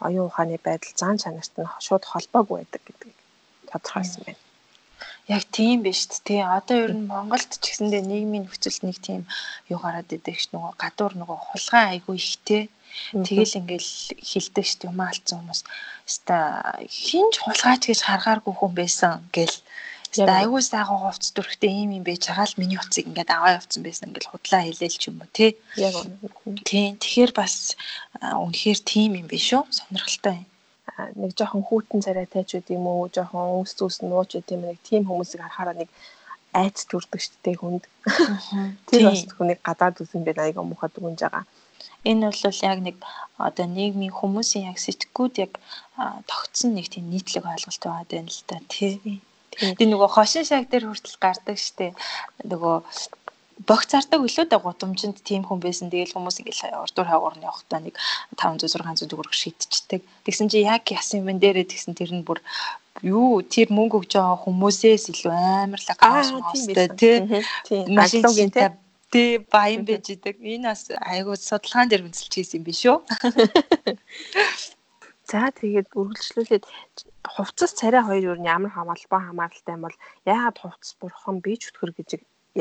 [0.07, 3.17] оюун ухааны байдал зан чанарт нь шууд холбоогүй байдаг гэдгийг
[3.69, 4.41] тодорхойлсон байна.
[5.27, 6.41] Яг тийм биш тий.
[6.57, 9.21] Одоо ер нь Монголд ч гэсэндээ нийгмийн нөхцөлд нэг тийм
[9.71, 12.63] юу гараад идэг ш нөгөө гадуур нөгөө хулгай айгүй ихтэй.
[13.27, 13.91] Тэгэл ингээл
[14.29, 15.61] хилдэг ш юм алдсан хүмүүс.
[16.09, 16.37] Хаста
[17.05, 19.55] хинж хулгайч гэж харгааргүй хүн байсан гэл
[20.11, 23.81] Тэгээд айгүй сайхан хувцс дүрхтэй ийм юм байж байгаа л миний утсыг ингээд аваа явцсан
[23.83, 25.51] байсан ингээд худлаа хэлээл ч юм уу тий.
[25.79, 26.63] Яг үнэ.
[26.67, 26.87] Тий.
[26.99, 27.79] Тэгэхээр бас
[28.19, 29.63] үнэхээр тийм юм биш үү?
[29.71, 30.51] Сонирхолтой юм
[31.15, 34.77] нэг жоохон хүүтэн царайтай ч үгүй юм уу жоохон өвс зүс нууч гэдэг юм нэг
[34.83, 35.89] тийм хүмүүсийг харахаараа нэг
[36.51, 37.83] айц төрдөг шттэй хүнд.
[38.87, 41.45] Тэр бас хүнийг гадаад үсэн бэ аяга муухай дүгнж байгаа.
[42.03, 42.97] Энэ бол яг нэг
[43.37, 45.53] одоо нийгмийн хүмүүсийн яг сэтгэгүйд яг
[46.27, 49.21] тогтсон нэг тийм нийтлэг ойлголт байгаа юм л да тий.
[49.59, 51.91] Тэгээ нөгөө хошин шаг дээр хүртэл гардаг штэ.
[52.47, 52.75] Нөгөө
[53.67, 55.91] богц зардаг да гудамжинд тийм хүн байсан.
[55.91, 57.95] Тэгээл хүмүүс ингээл урдуур хаагуурны явахдаа нэг
[58.39, 60.01] 500 600 төгрөг шидчихдэг.
[60.25, 62.39] Тэгсэн чи яг ясан юм дээрээ тэгсэн тэр нь бүр
[63.03, 67.17] юу тэр мөнгө өгж байгаа хүмүүсээс илүү амарлаг гаштай тий.
[67.91, 68.69] Машинлогийн тий
[69.11, 70.39] тий баян байж идэг.
[70.39, 72.97] Энэ бас айгуу судалгаан дээр үнэлж хийсэн юм биш үү?
[75.31, 76.65] За тэгээд үргэлжлүүлээд
[77.23, 82.09] хувцас царай хоёр юу ямар хамаалбаа хамааралтай юм бол яагаад хувцас бурхан бие чөтгөр гэж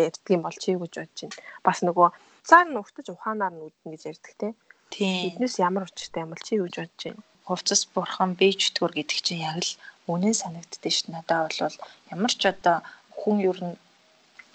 [0.06, 1.34] ярьдаг юм бол чи гэж бодож байна.
[1.66, 2.08] Бас нөгөө
[2.48, 4.48] цаар нь уртаж ухаанаар нь үүднэ гэж ярьдаг те.
[4.94, 5.34] Тийм.
[5.34, 7.22] Эднээс ямар учиртай юм бол чи юу гэж бодож байна?
[7.48, 9.72] Хувцас бурхан бие чөтгөр гэдэг чинь яг л
[10.06, 11.10] үнэн санагддээ шүү.
[11.10, 11.76] Надад бол
[12.14, 12.86] ямар ч одоо
[13.18, 13.76] хүн ер нь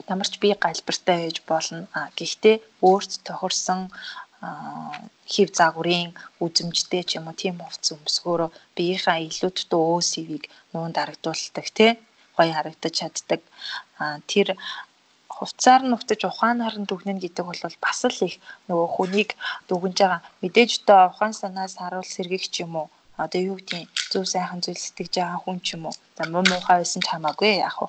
[0.08, 1.88] ямар ч бие галбиртай байж болно.
[1.98, 2.56] А гэхдээ
[2.88, 3.92] өөрт тохирсон
[5.34, 6.12] хев загварын
[6.44, 11.92] үзэмжтэй ч юм уу тийм хувцас өмсгөөрөө биеийнхаа илүүд дөө өөсөвийг нуун дарагдуулдаг тий?
[12.38, 13.42] Гоё харагдаж чаддаг.
[14.32, 14.48] Тэр
[15.36, 18.36] хувцаар нутаж ухаанаар нь дүгнэн гэдэг бол бас л их
[18.68, 19.30] нөгөө хүнийг
[19.70, 20.22] дүгнж байгаа.
[20.42, 22.88] Мэдээж одоо ухаан санаас харуул сэргийх ч юм уу
[23.24, 26.78] одоо юу гэдгийг зөв сайхан зүйл сэтгэж байгаа хүн ч юм уу за муу муухай
[26.80, 27.88] байсан ч хамаагүй яах вэ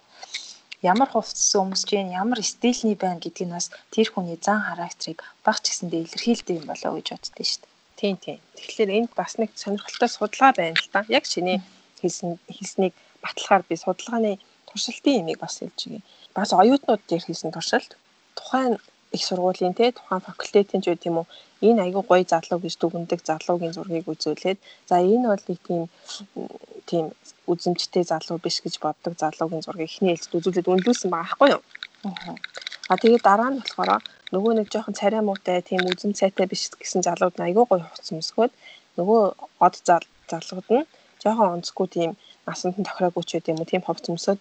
[0.93, 5.75] ямар хувцас өмсөж гин ямар стилний байна гэдгийг бас тэр хүний зан характерыг баг ч
[5.75, 7.75] гэсэндээ илэрхийлдэг юм болоо гэж боддөө шүү дээ.
[8.01, 8.39] Тийм тийм.
[8.57, 11.01] Тэгэхээр энд бас нэг сонирхолтой судалгаа байна л да.
[11.09, 11.59] Яг чиний
[12.01, 12.95] хэлсэн хэлснийг
[13.25, 14.33] батлахаар би судалгааны
[14.69, 16.03] туршилтын имийг бас хэлж өгье.
[16.37, 17.97] Бас оюутнууд дээр хийсэн туршилт
[18.37, 18.77] тухайн
[19.17, 21.27] их сургуулийн те тухайн факультетийн ч үгүй юм уу
[21.69, 25.83] энэ айгүй гоё залуу гэж дүгндэг залуугийн зургийг үзүүлээд за энэ бол нэг тийм
[26.89, 27.05] тийм
[27.53, 31.63] үзэмжтэй залуу биш гэж боддог залуугийн зургийг эхний ээлжид үзүүлээд үнэлүүлсэн байгаа байхгүй юу.
[32.91, 34.03] А тэгээд дараа нь болохоор
[34.35, 38.13] нөгөө нэг жоохон царай муутай тийм үзэм цайтай биш гэсэн залууд нь айгүй гоё хувцас
[38.15, 38.53] өмсгөөд
[38.99, 39.21] нөгөө
[39.67, 39.75] од
[40.31, 40.89] залууд нь
[41.23, 42.11] жоохон онцгүй тийм
[42.47, 44.39] насанд нь тохироогүй ч гэдэм юм тийм хувцас өмсөд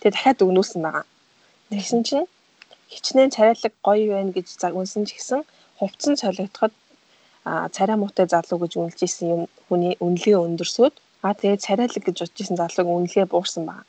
[0.00, 1.04] тэгээд дахиад өгнүүлсэн байгаа.
[1.70, 2.26] Тэгсэн чинь
[2.92, 5.40] хичнээн царайлаг гоё байна гэж загнасан ч гэсэн
[5.78, 6.72] хувцсан солигдоход
[7.76, 10.94] царай муутай залуу гэж үнэлж исэн юм хүний үнэлгээ өндөрсөд
[11.24, 13.84] а тэгээд царайлаг гэж бодож исэн залууг үнэлгээ буурсан байна.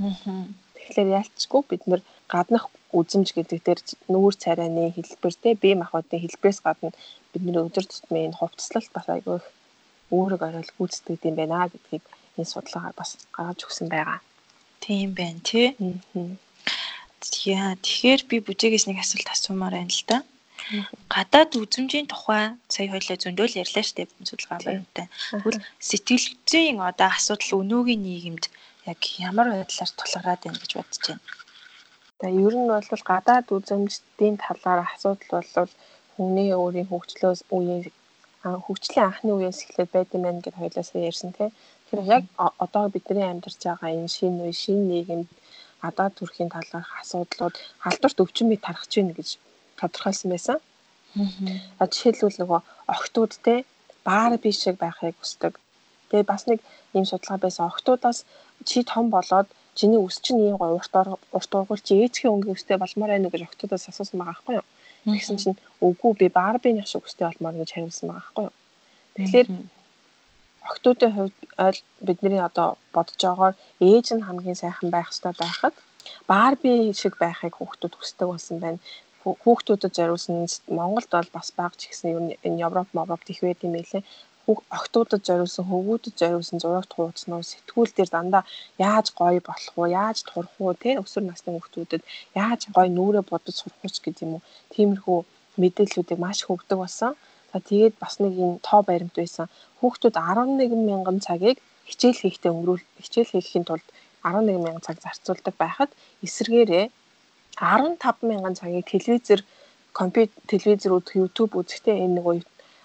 [0.00, 0.48] Аа.
[0.76, 2.00] Тэгэхээр яалтчгүй бид нэр
[2.32, 3.80] гаднах үзэмж гэдэг дээр
[4.12, 6.90] нүүр царайны хэлбэр те бие махбодын хэлбэрээс гадна
[7.32, 9.46] бидний өдөр тутмын хувцаслалт бас айгүй их
[10.12, 12.04] өөрөг орол гүйцэтгэж юм байна гэдгийг
[12.38, 14.20] энэ судалгаагаар бас гаргаж өгсөн байгаа.
[14.84, 15.68] Тийм байна тий.
[17.44, 20.18] Яа тэгэхээр би бүжээгээс нэг асуулт асуумаар байна л да.
[21.14, 25.06] Гадаад үзмжийн тухай сая хоёлаа зөндөөл ярьлаа штеп судалгаа баяртай.
[25.30, 28.44] Тэгвэл сэтгэл зүйн одоо асуудал өнөөгийн нийгэмд
[28.90, 31.24] яг ямар байдлаар тулгараад байна гэж бодож байна.
[32.20, 35.72] Тэгээ ер нь бол гадаад үзмжийн талаар асуудал бол
[36.14, 37.82] хүний өөрийн хөгжлөөс үеийн
[38.64, 41.50] хөгжлийн анхны үеэс эхлээд байд юм байна гэж хоёлаа сая ярьсан тийм.
[41.88, 42.24] Тэгэхээр яг
[42.64, 45.28] одоо бидний амьдарч байгаа энэ шинэ үе, шинэ нийгэмд
[45.84, 49.28] гадаад төрхийн талаарх асуудлууд халдварт өвчин бий тархаж байна гэж
[49.78, 50.58] тодорхойлсон байсан.
[51.80, 52.60] Аа жишээлбэл нөгөө
[52.94, 53.54] охтууд те
[54.08, 55.52] баар би шиг байхыг хүсдэг.
[56.08, 56.58] Тэгээ бас нэг
[56.96, 57.68] ийм судалгаа байсан.
[57.70, 58.18] Охтуудаас
[58.68, 60.94] чи том болоод чиний өс чинь ийм гоё урт
[61.36, 64.66] урт ургуул чи ээжхийн өнгийн өстэй болмоор байна уу гэж охтуудаас асуусан байгаа байхгүй юу?
[65.04, 68.54] Тэгсэн чинь үгүй би барбиных шиг өстэй болмоор гэж хариулсан байгаа байхгүй юу?
[69.18, 69.48] Тэгэхээр
[70.84, 71.36] охтуудын хувьд
[72.06, 73.54] бидний одоо бодож байгаагаар
[73.90, 75.74] ээж нь хамгийн сайхан байх хэрэгтэй байхад
[76.30, 78.78] барби шиг байхыг хүүхдүүд хүсдэг болсон байна
[79.44, 80.36] хүүхдүүдэд зориулсан
[80.78, 84.04] Монголд бол бас бага ч гэсэн энэ Европ, Мовроп их байд юм байлээ.
[84.78, 88.44] Охтуудад зориулсан, хөвгүүдэд зориулсан зураг тууцнууд сэтгүүл дээр дандаа
[88.76, 89.96] яаж гоё болох вэ?
[90.02, 90.76] Яаж турах вэ?
[90.82, 92.02] Тэ өсвөр насны хүүхдүүдэд
[92.44, 94.42] яаж гоё нүрээ бодож сурах вэ гэдэг юм уу?
[94.76, 95.18] Тиймэрхүү
[95.60, 97.12] мэдээллүүдийг маш их өгдөг болсон.
[97.54, 99.46] За тэгээд бас нэг энэ тоо баримт байсан.
[99.78, 103.86] Хүүхдүүд 11 мянган цагийг хичээл хийхдээ өнгөрүүл хичээл хийхийн тулд
[104.26, 105.90] 11 мянган цаг зарцуулдаг байхад
[106.26, 106.86] эсвэргээрээ
[107.62, 109.46] 15 мянган цагийг телевизээр
[109.94, 112.26] компьютер телевизээр үзэх YouTube үзэхдээ энэ нэг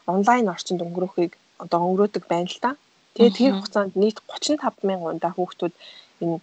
[0.06, 2.72] онлайн орчинд өнгөрөхийг одоо өнгөрөөдөг байна л та.
[3.18, 5.74] Тэгээд тэр хугацаанд нийт 35 мянган удаа хүүхдүүд
[6.22, 6.38] энэ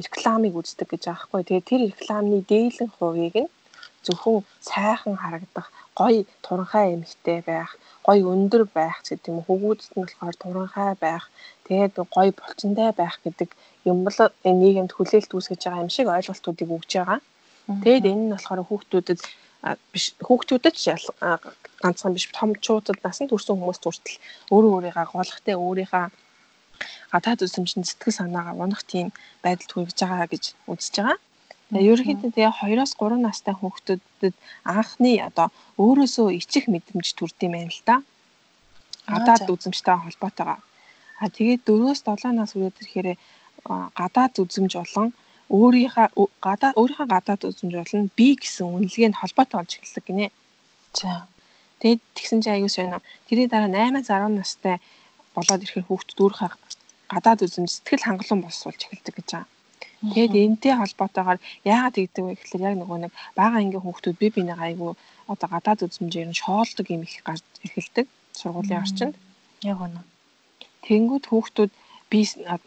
[0.00, 1.42] рекламыг үздэг гэж байгаа хгүй.
[1.44, 3.50] Тэгээд тэр рекламны дээлэн хувийг нь
[4.06, 4.38] зөвхөн
[4.70, 7.70] сайхан харагдах, гоё туранхай эмэгтэй байх,
[8.06, 9.44] гоё өндөр байх гэдэг юм.
[9.46, 11.24] Хөвгүүдэд нь болохоор туранхай байх,
[11.66, 13.50] тэгээд гоё булчинтай байх гэдэг
[13.90, 17.20] юм бол энэ нийгэмд хүлээлт үүсгэж байгаа юм шиг ойлголтуудыг өгж байгаа.
[17.84, 19.20] Тэгээд энэ нь болохоор хүүхдүүдэд
[19.92, 20.76] биш хүүхдүүдэд
[21.82, 24.18] ганцхан биш томчуудад насанд хүрсэн хүмүүст хүртэл
[24.52, 26.06] өөрөө өөрийгөө голохтэй өөрийнхөө
[27.12, 29.08] гадаад үзмжинд сэтгэл санаагаа унах тийм
[29.44, 31.18] байдалд хүрэж байгаа гэж үзэж байгаа.
[31.70, 34.34] Ерөнхийдөө тэгээ 2-оос 3 настай хүүхдүүдэд
[34.66, 37.96] анхны одоо өөрөөсөө ичих мэдрэмж төрд юм байна л да.
[39.06, 40.58] Гадаад үзмжтэй холбоотойгоо.
[41.22, 43.08] А тэгээд 4-оос 7 нас хүрээд ирэхээр
[43.94, 45.08] гадаад үзмж болон
[45.50, 50.26] өөрийнхөө гадаа өөрийнхөө гадаад үзмж болон би гэсэн үнэлгээнд холбоотой болж эхэлдэг гинэ.
[50.98, 51.26] За.
[51.78, 52.98] Тэгээд тэгсэн чинь аюус байна.
[53.30, 54.76] Тэрний дараа 8-аас 10 настай
[55.34, 56.50] болоод ирэхээр хүүхд дүүрхээ
[57.14, 59.59] гадаад үзмж сэтгэл хангалуун болсуулж эхэлдэг гэж байгаа.
[60.00, 64.66] Тэгээд энэтэй холбоотойгоор яагаад тэгдэг вэ гэхэлэр яг нөгөө нэг бага ангийн хүүхдүүд би бинийгаа
[64.72, 64.92] айгүй
[65.32, 69.14] одоо гадаад үзмжээр нь шоолдог юм их гарч эхэлдэг сургуулийн орчинд.
[69.60, 70.00] Яг үнэ.
[70.88, 71.72] Тэнгүүд хүүхдүүд
[72.10, 72.20] би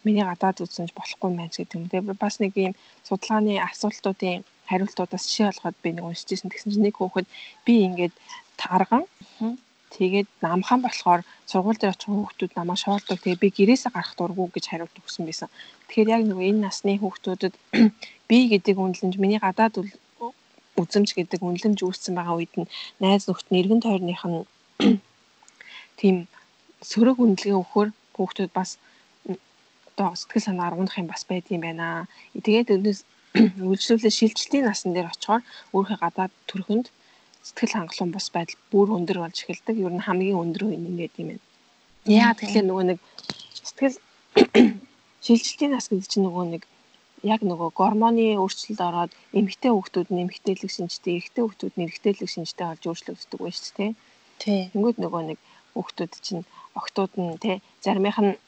[0.06, 1.90] миний гадаад үзсэнж болохгүй байна гэдэг юм.
[1.90, 2.74] Тэгээ бас нэг юм
[3.08, 6.54] судалгааны асуултуудын хариултуудаас жишээ олгоод би нэг уншижсэн.
[6.54, 7.28] Тэгсэн чинь нэг хүүхэд
[7.66, 8.14] би ингээд
[8.62, 9.04] тарган
[9.94, 13.18] Тэгээд намхан болохоор сургууль дээр очих хүүхдүүд намайг шоолдог.
[13.22, 15.50] Тэгээ би гэрээсээ гарах дурггүй гэж хариулт өгсөн байсан.
[15.88, 17.54] Тэгэхээр яг нөгөө энэ насны хүүхдүүдэд
[18.30, 19.78] би гэдэг үнэлэмж миний гадаад
[20.82, 24.42] үзэмж гэдэг үнэлэмж үүссэн байгаа үед нь найз нөхд нэргэн тойрных нь
[26.02, 26.16] тийм
[26.82, 28.82] сөрөг үнэлгээ өгөхөр хүүхдүүд бас
[29.94, 32.10] одоо сэтгэл санаа аргунах юм бас байд юм байна.
[32.34, 33.00] Тэгээд өнөөс
[33.70, 35.42] үйлчлүүлээ шилжилтийн насн дээр очихоор
[35.74, 36.88] өөрийнхөө гадаад төрхөнд
[37.44, 39.76] сэтгэл хангалуун бус байдал бүр өндөр болж эхэлдэг.
[39.86, 41.46] Ер нь хамгийн өндөр үе ингээд юм байна.
[42.08, 43.00] Яа тэгэхээр нөгөө нэг
[43.60, 43.98] сэтгэл
[45.26, 46.64] шилжилтийн нас гэдэг чинь нөгөө нэг
[47.24, 52.66] яг нөгөө гормоны өөрчлөлт ороод эмэгтэй хүүхдүүд нь эмэгтэйлэг шинжтэй, эрэгтэй хүүхдүүд нь эрэгтэйлэг шинжтэй
[52.68, 53.92] болж өөрчлөгддөг байна шүү дээ.
[54.44, 54.60] Тий.
[54.76, 55.40] Тэнгүүд нөгөө нэг
[55.76, 56.44] хүүхдүүд чинь
[56.80, 58.40] октод нь тий заримийнх нь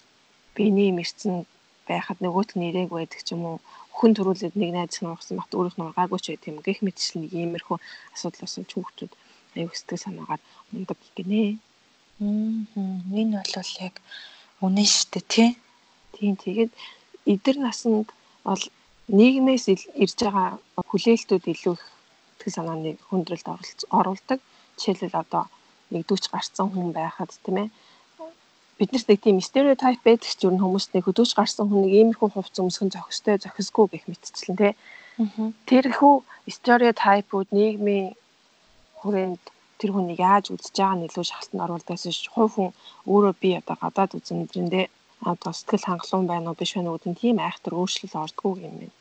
[0.56, 1.46] биений мэрцэн
[1.90, 3.58] байхад нөгөөт нь ирээг байдаг ч юм уу
[3.98, 7.78] хүн төрүүлээд нэг найз нургасан бат өөрөх нургаагүй ч гэх юм гэх мэтчил нэг иймэрхүү
[8.16, 9.12] асуудал болсон хүүхдүүд
[9.56, 10.42] аюу сэтгэл санаагаар
[10.76, 11.42] ундаг гинэ.
[12.20, 13.96] Аа энэ бол яг
[14.66, 15.50] үнэн шүү дээ тий.
[16.16, 16.72] Тийм тэгээд
[17.34, 18.08] эдэр насанд
[18.44, 18.64] бол
[19.20, 19.66] нийгмээс
[20.04, 21.84] ирж байгаа хүлээлтүүд илүү их
[22.36, 23.48] сэтгэл санааны хүндрэлд
[23.98, 24.40] оруулдаг.
[24.78, 25.44] Жишээлбэл одоо
[25.92, 27.68] нэгдүгч гарцсан хүн байхад тийм ээ
[28.80, 32.30] биднэрт нэг тийм стереотип байдаг ч юу н хүмүүст нэг хөдөөж гарсан хүн нэг иймэрхүү
[32.32, 34.74] хувц өмсгөн зохистой зохисгүй гэх мэтчлэн тий.
[35.70, 36.14] Тэрхүү
[36.56, 38.08] стереотипууд нийгмийн
[39.00, 39.44] хүрээнд
[39.80, 42.72] тэр хүнийг яаж үзэж байгаа нь илүү шалтгаан оруулдагс ш хувь хүн
[43.12, 44.86] өөрөө би одоо гадаад үзэмдрэндээ
[45.32, 48.96] одоо сэтгэл хангалуун байна уу биш байна уу гэдэг тийм айхтар өөрчлөл ордгоо юм байна.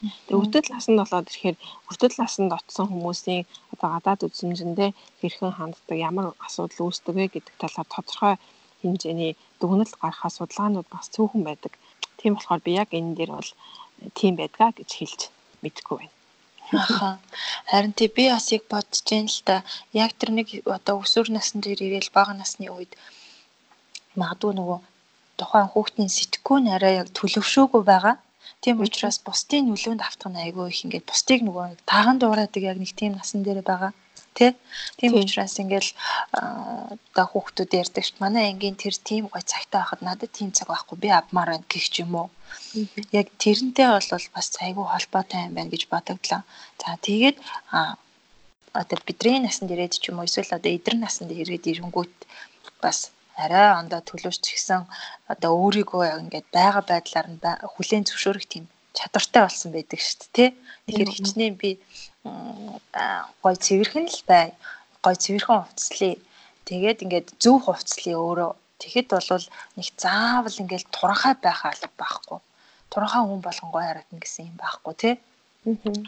[0.00, 1.56] Тэгээ үрдэл насанд болоод ирэхээр
[1.90, 7.88] үрдэл насанд очсон хүмүүсийн одоо гадаад үзмжиндээ хэрхэн ханддаг ямар асуудал үүсдэг вэ гэдэг талаар
[7.94, 8.34] тодорхой
[8.80, 11.72] хэмжээний дүгнэлт гаргахаа судалгаанууд бас цөөхөн байдаг.
[12.18, 13.50] Тийм болохоор би яг энэ дээр бол
[14.18, 15.20] тийм байдгаа гэж хэлж
[15.62, 16.16] мэдэхгүй байна.
[16.72, 17.18] Аха.
[17.70, 19.56] Харин тий би бас яг бодож байна л да.
[19.92, 22.92] Яг тэр нэг одоо өсвөр насны дээр ирээл бага насны үед
[24.20, 24.78] магадгүй нөгөө
[25.38, 28.16] тухайн хүүхдийн сэтгүүн арай яг төлөвшөөгүй байгаа.
[28.62, 32.92] Тийм учраас бусдын нөлөөнд автах нь айгүй их ингээд бусдыг нөгөө таахан дуурайдаг яг нэг
[33.00, 33.92] тийм насан дээр байгаа
[34.38, 34.50] тий.
[34.98, 35.90] Тийм учраас ингээл
[36.34, 38.10] одоо хүүхдүүд ярьдаг ш.
[38.22, 41.86] Манай ангийн тэр тийм гой цагтаа байхад надад тийм цаг байхгүй би авмаар байна гэх
[41.92, 42.28] ч юм уу.
[43.20, 46.42] Яг тэрнтэй бол бас айгүй холбоотой юм байна гэж бодогдлоо.
[46.80, 47.36] За тэгээд
[48.80, 52.14] одоо бидний насанд ирээд ч юм уу эсвэл одоо эдэр насанд ирээд ирэнгүүт
[52.82, 52.98] бас
[53.44, 54.82] арай ондоо төлөвч гисэн
[55.32, 57.40] одоо өөрийгөө ингээд байга байдлаар нь
[57.74, 58.64] хүлээн зөвшөөрөх тийм
[58.96, 60.50] чадвартай болсон байдаг шүү дээ тий.
[60.86, 61.70] Тэгэхээр хичнээн би
[63.42, 64.52] гой цэвэрхэн л бай.
[65.04, 66.16] Гой цэвэрхэн хувцлие.
[66.68, 68.52] Тэгээд ингээд зөв хувцлие өөрөө.
[68.80, 72.38] Тэгэхэд бол нэг заавал ингээд туранхай байх алба байхгүй.
[72.90, 75.14] Туранхай хүн болгон гой харагдана гэсэн юм байхгүй тий.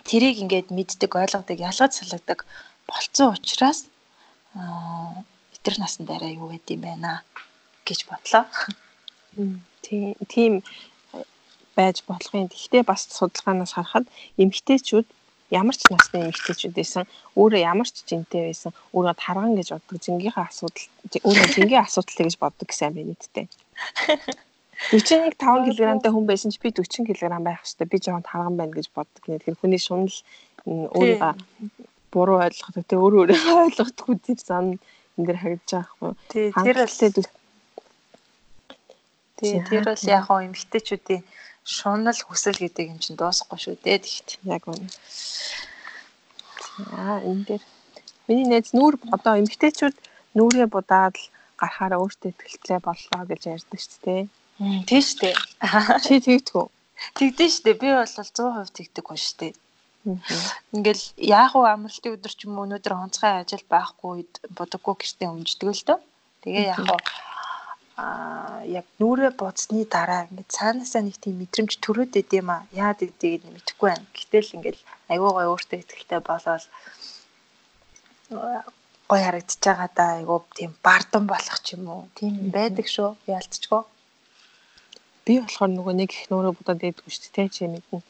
[0.08, 2.48] Тэрийг ингээд мэддэг, ойлгодог, ялгаж салгадаг
[2.88, 3.84] болцсон учраас
[5.52, 7.22] итэр насанд арай юу гэд юм байна
[7.84, 8.44] гэж бодлоо.
[9.84, 10.52] Тийм тийм
[11.76, 12.48] байж болох юм.
[12.52, 14.06] Гэхдээ бас судалгаанаас харахад
[14.42, 15.06] эмэгтэйчүүд
[15.50, 17.04] ямар ч насны эмэгтэйчүүд байсан
[17.36, 19.96] өөрөө ямар ч жинтэй байсан өөрөө тарган гэж боддог.
[20.04, 20.86] Жингийнхаа асуудал
[21.28, 23.46] өөрөө жингийн асуудал гэж боддог гэсэн юм нийтдээ
[24.90, 28.74] 41 5 кг-тай хүн байсан ч би 40 кг байх хэвээр би жоохон тарган байна
[28.74, 30.16] гэж боддог нэ тэгэхээр хүний шунал
[30.66, 31.34] өөрийгөө
[32.10, 34.64] буруу ойлгодог те өөрөө өөрийгөө ойлгохгүй тэр зам
[35.16, 36.96] энэ дэр харагдаж байгаа хгүй тий тэр бол
[39.38, 41.22] тий тэр бол яг хоо эмэгтэйчүүдийн
[41.64, 44.28] шунал хүсэл гэдэг юм чинь дуусахгүй шүү дээ тэгт.
[44.44, 44.88] Яг үнэ.
[46.76, 47.62] За энэ дээр
[48.26, 49.96] миний найз нүүр одоо эмгтээчүүд
[50.36, 54.22] нүүрээ будаад л гарахаараа өөртөө ихтэй боллоо гэж ярьдаг шүү дээ.
[54.88, 55.34] Тийм шүү дээ.
[56.04, 56.66] Чи тэгдэггүй.
[57.18, 57.80] Тэгдэж шүү дээ.
[57.82, 59.52] Би бол 100% тэгдэг хүн шүү дээ.
[60.74, 65.30] Ингээл яах вэ амралтын өдөр ч юм уу өнөөдөр онцгой ажил байхгүй үед бодоггүй гэртээ
[65.30, 65.98] өмждөг л дөө.
[66.42, 66.98] Тэгээ яах вэ
[67.96, 73.44] аа яг нүрээ бодсны дараа ингээд цаанаасаа нэг тийм мэдрэмж төрөөд идэм а яад гэдгийг
[73.44, 74.06] мэдэхгүй байна.
[74.16, 74.78] Гэтэл ингээд
[75.12, 76.64] айгүй гой өөртөө ихтэй болоод
[79.10, 82.02] гой харагдаж байгаа да айгүй тийм бардам болох ч юм уу.
[82.16, 83.10] Тийм байдаг шүү.
[83.28, 83.82] Яалтчгүй.
[85.26, 88.00] Би болохоор нөгөө нэг их нүрээ будаад идэггүй шүү дээ чи мэднэ.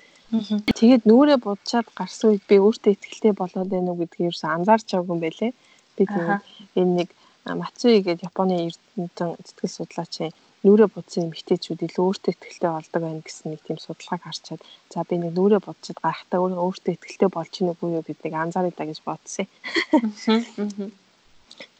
[0.78, 5.12] Тэгээд нүрээ будчаад гарсан үед би өөртөө ихтэй болоод байна уу гэдгийг ерөөсө анзаарч байгаагүй
[5.12, 5.52] юм байлээ.
[5.96, 6.40] Би тэгээд
[6.78, 7.08] энэ нэг
[7.42, 13.46] Мацуи гэдэг Японы эрдэмтэн сэтгэл судлаачийн нүрэ будсан эмэгтэйчүүд илүү өөртөө ихтэй болдог байна гэсэн
[13.50, 17.90] нэг тийм судалгааг харчаад за би нэг нүрэ будчихэд гарахтаа өөртөө ихтэй болж ийн үгүй
[17.98, 19.46] юу гэдгийг анзааръя да гэж бодсон.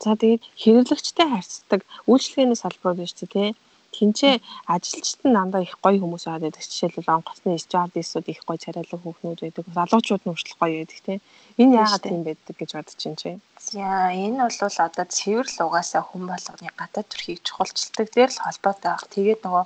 [0.02, 3.54] За тэгээд хэрэглэгчтэй харьцдаг үйлчлэгээний салбарууд биш тий
[3.92, 4.34] Тинчээ
[4.74, 6.64] ажилчид нь дандаа их гоё хүмүүс аваад байдаг.
[6.64, 9.64] Жишээлбэл онгоцны стюардессууд их гоё царайлаг хүүхнүүд байдаг.
[9.76, 11.20] Залуучууд нь хүртэл гоё байдаг тийм.
[11.60, 13.30] Энэ яагаад тийм байдаг гэж бодож чинь чи?
[13.60, 18.90] За энэ бол одоо цэвэр л угаасаа хүн болгоны гадаад төрхийг чухалчилдаг дээр л холбоотой
[18.96, 19.04] баг.
[19.12, 19.64] Тэгээд нөгөө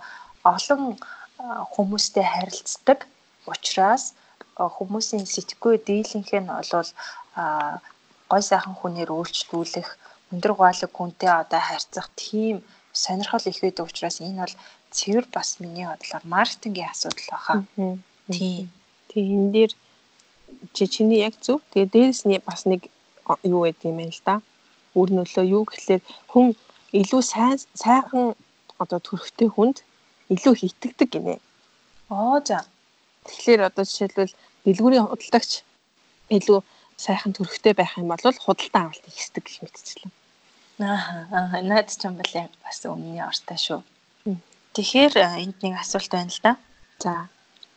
[0.54, 0.82] олон
[1.74, 2.98] хүмүүстэй харилцдаг
[3.46, 4.04] учраас
[4.56, 6.90] хүмүүсийн сэтгэхгүй дийлэнх нь бол
[8.30, 9.88] гой сайхан хүнээр үйлчлүүлэх
[10.32, 12.56] өндөр гуайлаг хүнтэй одоо харьцах тийм
[13.04, 14.54] сонирхол их байдаг учраас энэ бол
[14.96, 17.54] цэвэр бас миний бодлоор маркетингийн асуудал баха.
[18.32, 18.64] Тийм.
[19.10, 19.72] Тэгээ энэ дээр
[20.74, 21.60] чи чиний яг зөв.
[21.72, 22.80] Тэгээ дээрэс нь бас нэг
[23.44, 24.34] юу гэдэг юм байна л да.
[24.98, 26.46] Үр нөлөө юу гэхлээр хүн
[27.00, 28.34] илүү сайн сайхан
[28.82, 29.84] одоо төрхтэй хүнд
[30.32, 31.36] илүү хитэгдэг гинэ.
[32.08, 32.64] Оо за.
[33.26, 34.32] Тэгэхээр одоо жишээлбэл
[34.64, 35.52] дэлгүүрийн худалдагч
[36.36, 36.58] илүү
[36.96, 40.12] сайхан төрхтэй байх юм бол худалдан авалт хийсдэг гэх мэтчлэн.
[40.78, 43.80] Аа наад ч юм бол яг бас өмнөний ортой шүү.
[44.76, 46.52] Тэгэхээр энд нэг асуулт байна л да.
[47.00, 47.12] За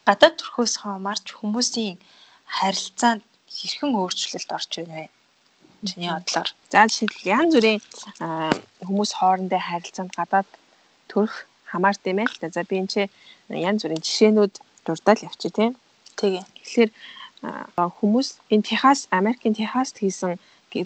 [0.04, 1.96] гадаад төрхөөс хомарч хүмүүсийн
[2.44, 5.08] харилцаанд хэрхэн өөрчлөлт орж байна вэ?
[5.88, 6.50] Чиний бодлоор.
[6.68, 7.80] За жишээлбэл янз бүрийн
[8.84, 10.50] хүмүүс хоорондын харилцаанд гадаад
[11.08, 12.52] төрх хамаарт юм ээ л да.
[12.52, 13.02] За би энэ чи
[13.48, 15.80] янз бүрийн жишээнүүд дурдаад явчих тийм.
[16.20, 16.44] Тэгээ.
[16.44, 16.92] Тэгэхээр
[17.96, 20.36] хүмүүс энэ Техас, Америкийн Техаст хийсэн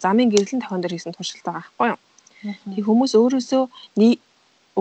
[0.06, 2.00] замын гэрлэн тохион дээр хийсэн туршилт байгаа байхгүй юу?
[2.76, 3.64] Тэг хүмүүс өөрөөсөө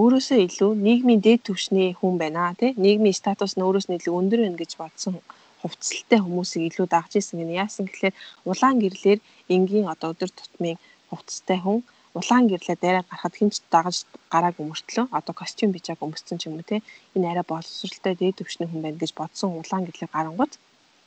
[0.00, 2.70] өөрөөсөө илүү нийгмийн дээд түвшний хүн байна тий?
[2.84, 5.14] Нийгмийн статус нь өөрөөс нь илүү өндөр байна гэж бодсон
[5.60, 7.60] хувцастай хүмүүсийг илүү дагж исэн гэнэ.
[7.64, 8.14] Яасан гэхэлэр
[8.50, 9.18] улаан гэрлэр
[9.54, 11.78] энгийн одоо өдөр тутмын хувцастай хүн
[12.18, 13.96] улаан гэрлээ дээрээ гарахад хинч дагаж
[14.32, 16.76] гарааг өмөртлөө одоо костюм бичааг өмссөн ч юм уу те
[17.16, 20.52] энэ арай боловсралтай дээд төвшний хүн байна гэж бодсон улаан гэрлээ гарангууд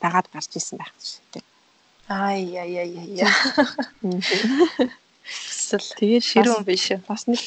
[0.03, 1.44] дагаад гарч исэн байх шүү дээ.
[2.07, 3.25] Ай яй яй яй.
[5.25, 6.93] Эсвэл тэгээд ширүүн биш.
[7.09, 7.41] Бас нэг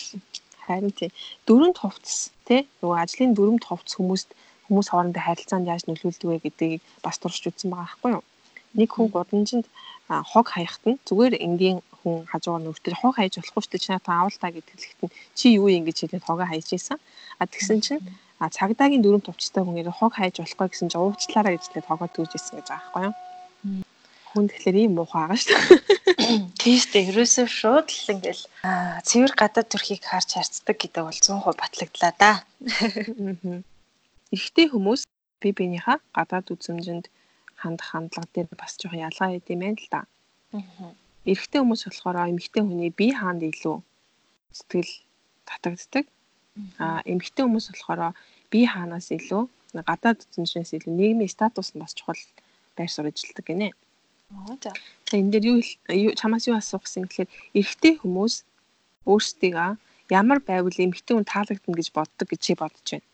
[0.66, 1.14] харин тий
[1.46, 4.34] дөрөнд хувцс тий нөгөө ажлын дөрөнд хувцс хүмүүст
[4.66, 8.24] хүмүүс хоорондоо харилцаанд яаж нөлөөлдөг вэ гэдгийг бас туршиж үзсэн байгаа байхгүй юу?
[8.74, 9.66] Нэг хүн гудамжинд
[10.10, 14.36] хог хаягт нь зүгээр энгийн хүн хажуугаар нүртэл хог хайж болохгүй дээ чи надад авал
[14.42, 16.98] та гэдгэлэхэд нь чи юу юм гэж хэлээд хогоо хайж ийсэн.
[17.38, 18.02] А тэгсэн чинь
[18.42, 22.08] а цагдаагийн дөрөв төвчтэй хүн ярэ хог хайж болохгүй гэсэн чинь уучлаарай гэж хэлээд хогоо
[22.10, 23.14] түүж ийсэн гэж байгаа байхгүй юу?
[24.32, 25.78] Хүн тэгэхээр ийм муухай байгаа шүү дээ.
[26.60, 28.44] Тийштэй ерөөсөө шууд л ингээл
[29.08, 32.32] цэвэр гадаад төрхийг харж харцдаг гэдэг бол 100% батлагдлаа да.
[34.36, 35.08] Эхтэй хүмүүс
[35.40, 37.06] би биенийхээ гадаад үзмжинд
[37.56, 40.00] хандах хандлага дээр бас жоохон ялгаа байд юм байна л да.
[41.28, 43.76] Эрэгтэй хүмүүс болохоор эмэгтэй хүний бие хаанд илүү
[44.58, 44.92] сэтгэл
[45.48, 46.06] татагддаг.
[46.78, 48.14] А эмэгтэй хүмүүс болохоор
[48.52, 49.42] бие хаанаас илүү
[49.88, 52.20] гадаад үзмжнээс илүү нийгмийн статус нь бас чухал
[52.76, 53.68] байр суурь ажилтдаг гинэ.
[54.63, 54.71] За.
[55.13, 58.35] Энэ дээр юу чамаас юу асуух гэсэн гэхээр эрэгтэй хүмүүс
[59.05, 59.69] өөрсдийгөө
[60.09, 63.07] ямар байвал эмэгтэй хүн таалагдана гэж боддог гэж чи бодож байна.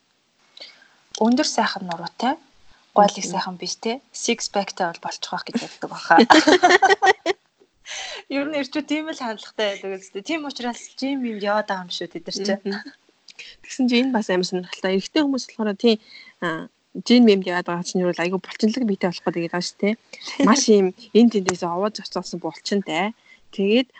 [1.19, 2.33] Өндөр сайхан нуруутай,
[2.95, 6.15] гойлыг сайхан биш те, six pack-тай бол болчих واخ гэж боддог баха.
[8.29, 10.23] Ер нь ирчүү тийм л хандлагатай байдаг үстэй.
[10.23, 12.95] Тийм учраас жим юм яваад байгаа юм шүү тэд нар чинь.
[13.65, 14.95] Тэгсэн чинь энэ бас амар сонирхолтой.
[14.95, 15.97] Эрэгтэй хүмүүс болохоор тийм
[17.02, 19.94] жин мемд яваад байгаа чинь юу л айгүй булчинлаг биетэй болох гэдэг байгаа шүү дээ.
[20.46, 23.10] Маш юм энэ тэндээс овоож оцоосон булчинтай.
[23.50, 23.90] Тэгээд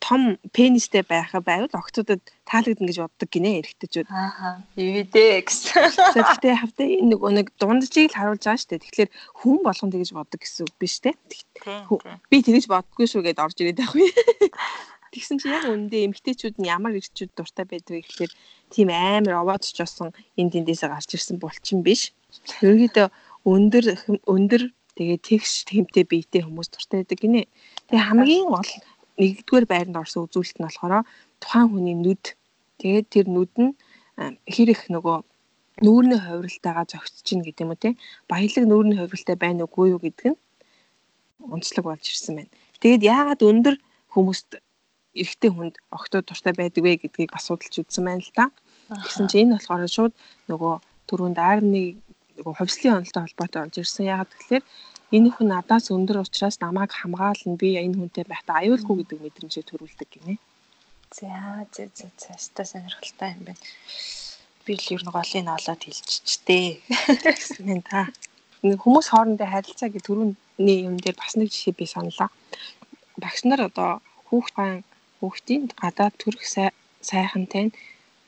[0.00, 4.08] том пенистэй байхаа байвал октодод таалагдана гэж боддог гинэ эрэгтэйчүүд.
[4.08, 4.64] Аа.
[4.80, 5.92] Ивэдэ гэсэн.
[6.16, 8.84] Тэгэхдээ хавтаа энэ нөгөө нэг дунджийг л харуулж байгаа шүү дээ.
[8.88, 9.10] Тэгэхээр
[9.44, 11.12] хүн болгон тэгэж боддог гэсэн үг биш те.
[12.32, 14.08] Би тэгэж боддгүй шүү гэдээ орж ирээд байхгүй.
[15.16, 18.32] Тэгсэн чи яг үндэ эмгтээчүүд нь ямар ирчүүд дуртай байдаг гэхээр
[18.68, 22.12] тийм амар овоод ч болсон энэ тэндээсээ гарч ирсэн булчин биш.
[22.60, 23.08] Ерөнхийдөө
[23.48, 23.84] өндөр
[24.28, 27.48] өндөр тэгээ тэгш тэмтэй биетэй хүмүүс дуртай байдаг гинэ.
[27.88, 28.70] Тэгээ хамгийн гол
[29.16, 31.08] нэгдүгээр байранд орсон үзүүлэлт нь болохоор
[31.40, 32.24] тухайн хүний нүд.
[32.76, 33.72] Тэгээд тэр нүд нь
[34.52, 35.16] хэр их нөгөө
[35.80, 37.96] нүүрний хувиралтайгаа зогсож чинь гэдэг юм уу те.
[38.28, 40.38] Баялаг нүүрний хувиралтай байна уугүй юу гэдэг нь
[41.40, 42.52] онцлог болж ирсэн байна.
[42.84, 43.76] Тэгээд яагаад өндөр
[44.12, 44.60] хүмүүст
[45.22, 48.46] эрэгтэй хүнд октод дуртай байдаг вэ гэдгийг бас судалж үзсэн байна л да.
[48.90, 50.14] Гэсэн чинь энэ болохоор шууд
[50.50, 50.74] нөгөө
[51.08, 51.82] түрүүнд арны
[52.38, 54.10] нөгөө хувьслын онолтой холбоотой болж ирсэн.
[54.12, 54.66] Яагаад гэвэл
[55.16, 60.08] энэ хүн надаас өндөр учраас намайг хамгаална би энэ хүнтэй байхдаа аюулгүй гэдэг мэдрэмжээ төрүүлдэг
[60.12, 60.36] гинэ.
[61.14, 61.30] За
[61.74, 63.64] за за за өстой сонирхолтой юм байна.
[64.66, 66.82] Би л ер нь голыг олоод хэлчихчтэй
[67.22, 68.10] гэсэн юм та.
[68.62, 72.28] Хүмүүс хоорондын харилцаа гэх түрүүний юм дээр бас нэг жишээ би саналаа.
[73.22, 74.82] Багш нар одоо хүүхдийн
[75.26, 76.42] хүүхдийн гадаад төрх
[77.02, 77.76] сайхантай нь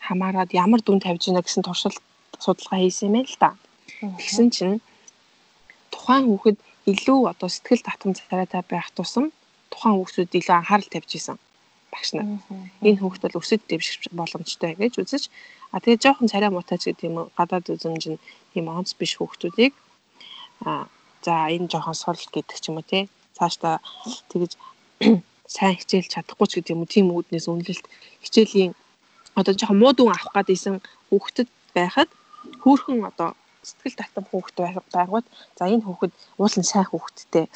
[0.06, 1.98] хамаарад ямар дүн тавьж гинэ гэсэн туршилт
[2.42, 3.50] судалгаа хийсэн юм байна л да.
[4.18, 4.76] Тэгсэн чинь
[5.94, 6.58] тухайн хүүхэд
[6.92, 9.30] илүү одоо сэтгэл татам царайтай байх тусам
[9.70, 11.38] тухайн хүүхдүүд илүү анхаарал тавьж исэн.
[11.92, 12.26] багш нар.
[12.84, 15.24] Энэ хүүхд бол өсөд дэвших боломжтой гэж үзэж
[15.72, 18.22] а тэгээ жоохон царай мутаач гэдэг юм гадаад үзмж нь
[18.52, 19.72] тийм онц биш хүүхдүүдийг
[20.68, 20.88] а
[21.24, 23.80] за энэ жоохон сул гэдэг ч юм уу тий цаашдаа
[24.30, 24.52] тэгэж
[25.54, 27.86] сайн хичээлж чадахгүй ч гэдэг юм уу тийм үүднээс үнэлэлт
[28.24, 28.72] хичээлийн
[29.38, 30.76] одоо жоохон муу дүн авах гадайсан
[31.08, 32.10] хүүхдэд байхад
[32.62, 33.28] хөөхөн одоо
[33.68, 34.56] сэтгэл татам хүүхэд
[34.96, 35.26] байгууд
[35.58, 37.46] за энэ хүүхэд уулын сайн хүүхэдтэй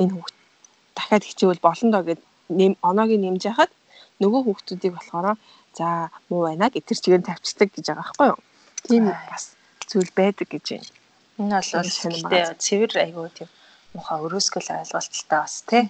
[0.00, 0.36] энэ хүүхэд
[0.96, 2.20] дахиад хичээвэл болно доо гэд
[2.88, 3.72] оноогийн нэмж яхад
[4.22, 5.26] нөгөө хүүхдүүдийг болохоор
[5.78, 5.88] за
[6.28, 8.40] муу байна гэтэр чигээр тавьчихдаг гэж байгаа байхгүй юу.
[8.86, 9.44] Тийм бас
[9.90, 10.90] зүйл байдаг гэж байна.
[11.40, 11.70] Энэ бол
[12.12, 13.48] гэхдээ цэвэр айгуу тийм
[13.94, 15.84] муха өрөөсгөл ойлголттой бас тий.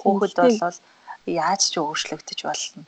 [0.00, 0.78] Хүүхэд бол
[1.26, 2.84] яаж ч өөрчлөгдөж болно.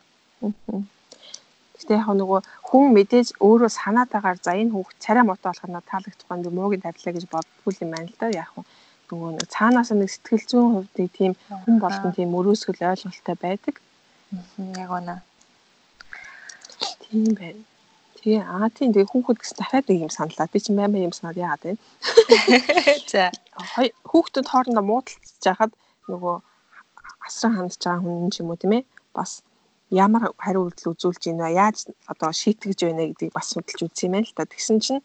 [1.77, 5.89] Гэтэ яг нөгөө хүн мэдээж өөрөө санаад агаар за энэ хүүхд царай мотоо болох нь
[5.91, 8.69] таалагдахгүй юм муугийн тавилаа гэж боддгүй юм байна л да яг нь
[9.11, 11.33] нөгөө нэг цаанаас нэг сэтгэл зүйн хувьд тийм
[11.63, 13.75] хүн болгон тийм өрөөсгөл ойлголттой байдаг.
[14.83, 15.17] Яг үнэ.
[17.07, 17.63] Тийм байна.
[18.19, 20.51] Тэгээ аа тийм тэгээ хүүхэд гэсэн дахиад нэг юм саналаа.
[20.51, 21.73] Би чинь маймаа юм санаад яагаад вэ?
[23.13, 23.31] За
[24.11, 25.73] хүүхдүүд хоорондоо муудалцж яхад
[26.11, 26.37] нөгөө
[27.29, 28.83] асран хандж байгаа хүн юм уу тийм ээ?
[29.17, 29.43] Бас
[29.91, 31.51] ямар хариу үйлдэл үзүүлж байна?
[31.51, 31.79] Яаж
[32.13, 34.47] одоо шийтгэж байна гэдгийг бас судалж үзсэн юм байна л та.
[34.47, 35.03] Тэгсэн чинь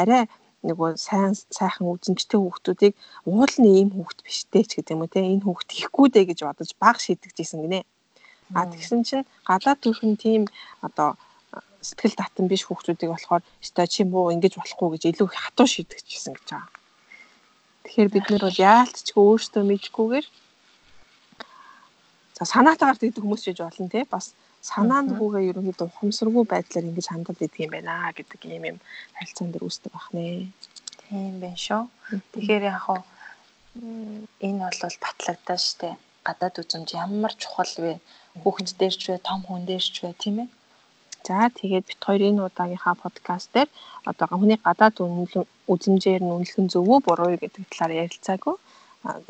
[0.00, 0.22] арай
[0.62, 2.94] нөгөө сайн сайхан үзэмжтэй хүүхдүүдийг
[3.26, 6.38] уул нь ийм хүүхд биштэй ч гэдэг юм уу те энэ хүүхд ихгүй дээ гэж
[6.46, 7.82] бодож баг шийдэгжсэн гинэ.
[8.54, 10.42] А тэгсэн чинь гадаад төрхөн тийм
[10.86, 11.18] одоо
[11.82, 16.48] сэтгэл татан биш хүүхдүүдийг болохоор өстой чи муу ингэж болохгүй гэж илүү хатуу шийдэгчсэн гэж
[16.54, 16.70] байгаа.
[17.82, 20.26] Тэгэхээр бид нар бол яалтчгүй өөртөө мэдхгүйгээр
[22.42, 24.34] за санаатаагаар тэгдэг хүмүүс ч болно те бас
[24.70, 28.78] санаа нүгүүгээ ерөнхийдөө ухамсаргүй байдлаар ингэж хандаад идэх юм байна гэдэг юм юм
[29.14, 30.50] харилцаан дээр үүсдэг бахнэ.
[31.06, 31.82] Тийм байх шүү.
[32.34, 33.00] Тэгэхээр яг хаа
[34.46, 35.94] энэ бол батлагдаа штэ.
[36.26, 37.94] Гадаад үзмж ямар чухал вэ?
[38.42, 40.48] Хүүхэд дээр ч вэ, том хүн дээр ч вэ, тийм ээ.
[41.26, 43.70] За тэгээд бит хоёр энэ удаагийнхаа подкаст дээр
[44.10, 44.98] одоо хүний гадаад
[45.72, 48.56] үзмжээр нь үнэлэх нь зөв үү буруу юу гэдэг талаар ярилцаагүй.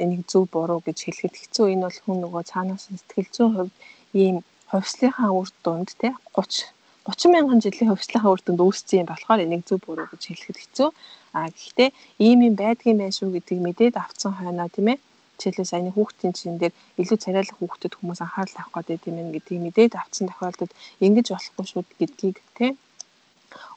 [0.03, 1.67] Энийг зөв буруу гэж хэлэхэд хэцүү.
[1.73, 3.75] Энэ бол хүн нөгөө цаанаас сэтгэл зүйн хувьд
[4.23, 4.37] ийм
[4.73, 6.69] хувьслынхаа үр дүнд тий 30
[7.09, 10.89] 30 мянган жилийн хувьслынхаа үр дүнд үүссэн юм болохоор энийг зөв буруу гэж хэлэхэд хэцүү.
[11.37, 11.89] А гэхдээ
[12.27, 14.99] ийм юм байдгийн байх шүү гэдгийг мэдээд авцсан хойноо тийм ээ.
[15.41, 19.93] Жишээлбэл саяны хүүхдийн чин дээр илүү царайлах хүүхдэд хүмүүс анхаарал тавих гэдэг юм гэдгийг мэдээд
[19.99, 20.73] авцсан тохиолдолд
[21.05, 22.71] ингэж болохгүй шүү гэдгийг тий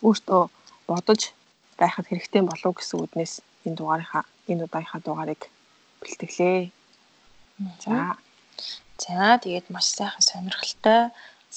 [0.06, 0.42] өөртөө
[0.90, 1.22] бодож
[1.80, 3.34] байхад хэрэгтэй болов гэсэн үднээс
[3.66, 5.42] энэ дугаарынхаа энэ удаагийнхаа дугаарыг
[6.06, 6.60] бэлтгэлээ.
[7.84, 8.16] За
[9.04, 11.02] За тэгээд маш сайхан сонирхолтой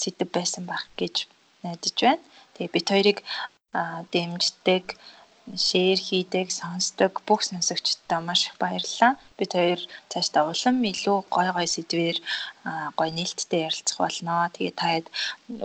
[0.01, 1.15] сэдв байсан байх гэж
[1.63, 2.25] найдаж байна.
[2.55, 3.19] Тэгээд бид хоёрыг
[4.13, 4.85] дэмждэг,
[5.67, 9.13] шеэр хийдэг, сонсдог бүх сонсогчдод маш их баярлалаа.
[9.39, 9.81] Бид хоёр
[10.11, 12.19] цаашдаа улам илүү гой гой сэдвээр
[12.99, 14.51] гой нээлттэй ярилцах болно.
[14.55, 15.07] Тэгээд таад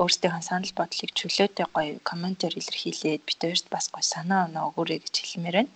[0.02, 5.16] өөрсдийнхөө санал бодлыг чөлөөтэй гой комментээр илэрхийлээд бид хоёрт бас гой санаа оноо өгөөрэй гэж
[5.20, 5.74] хэлмээр байна.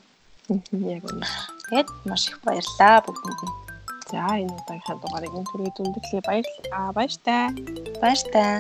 [0.48, 1.28] Яг үнэ.
[1.68, 3.56] Тэгээд маш их баярлалаа бүгдэнд нь.
[4.08, 6.96] За энэ удаагийнхаа дугаарыг энэ төрөйд өндөрлөе баярлалаа.
[6.96, 7.46] Баяр таа.
[8.00, 8.56] Баяр таа.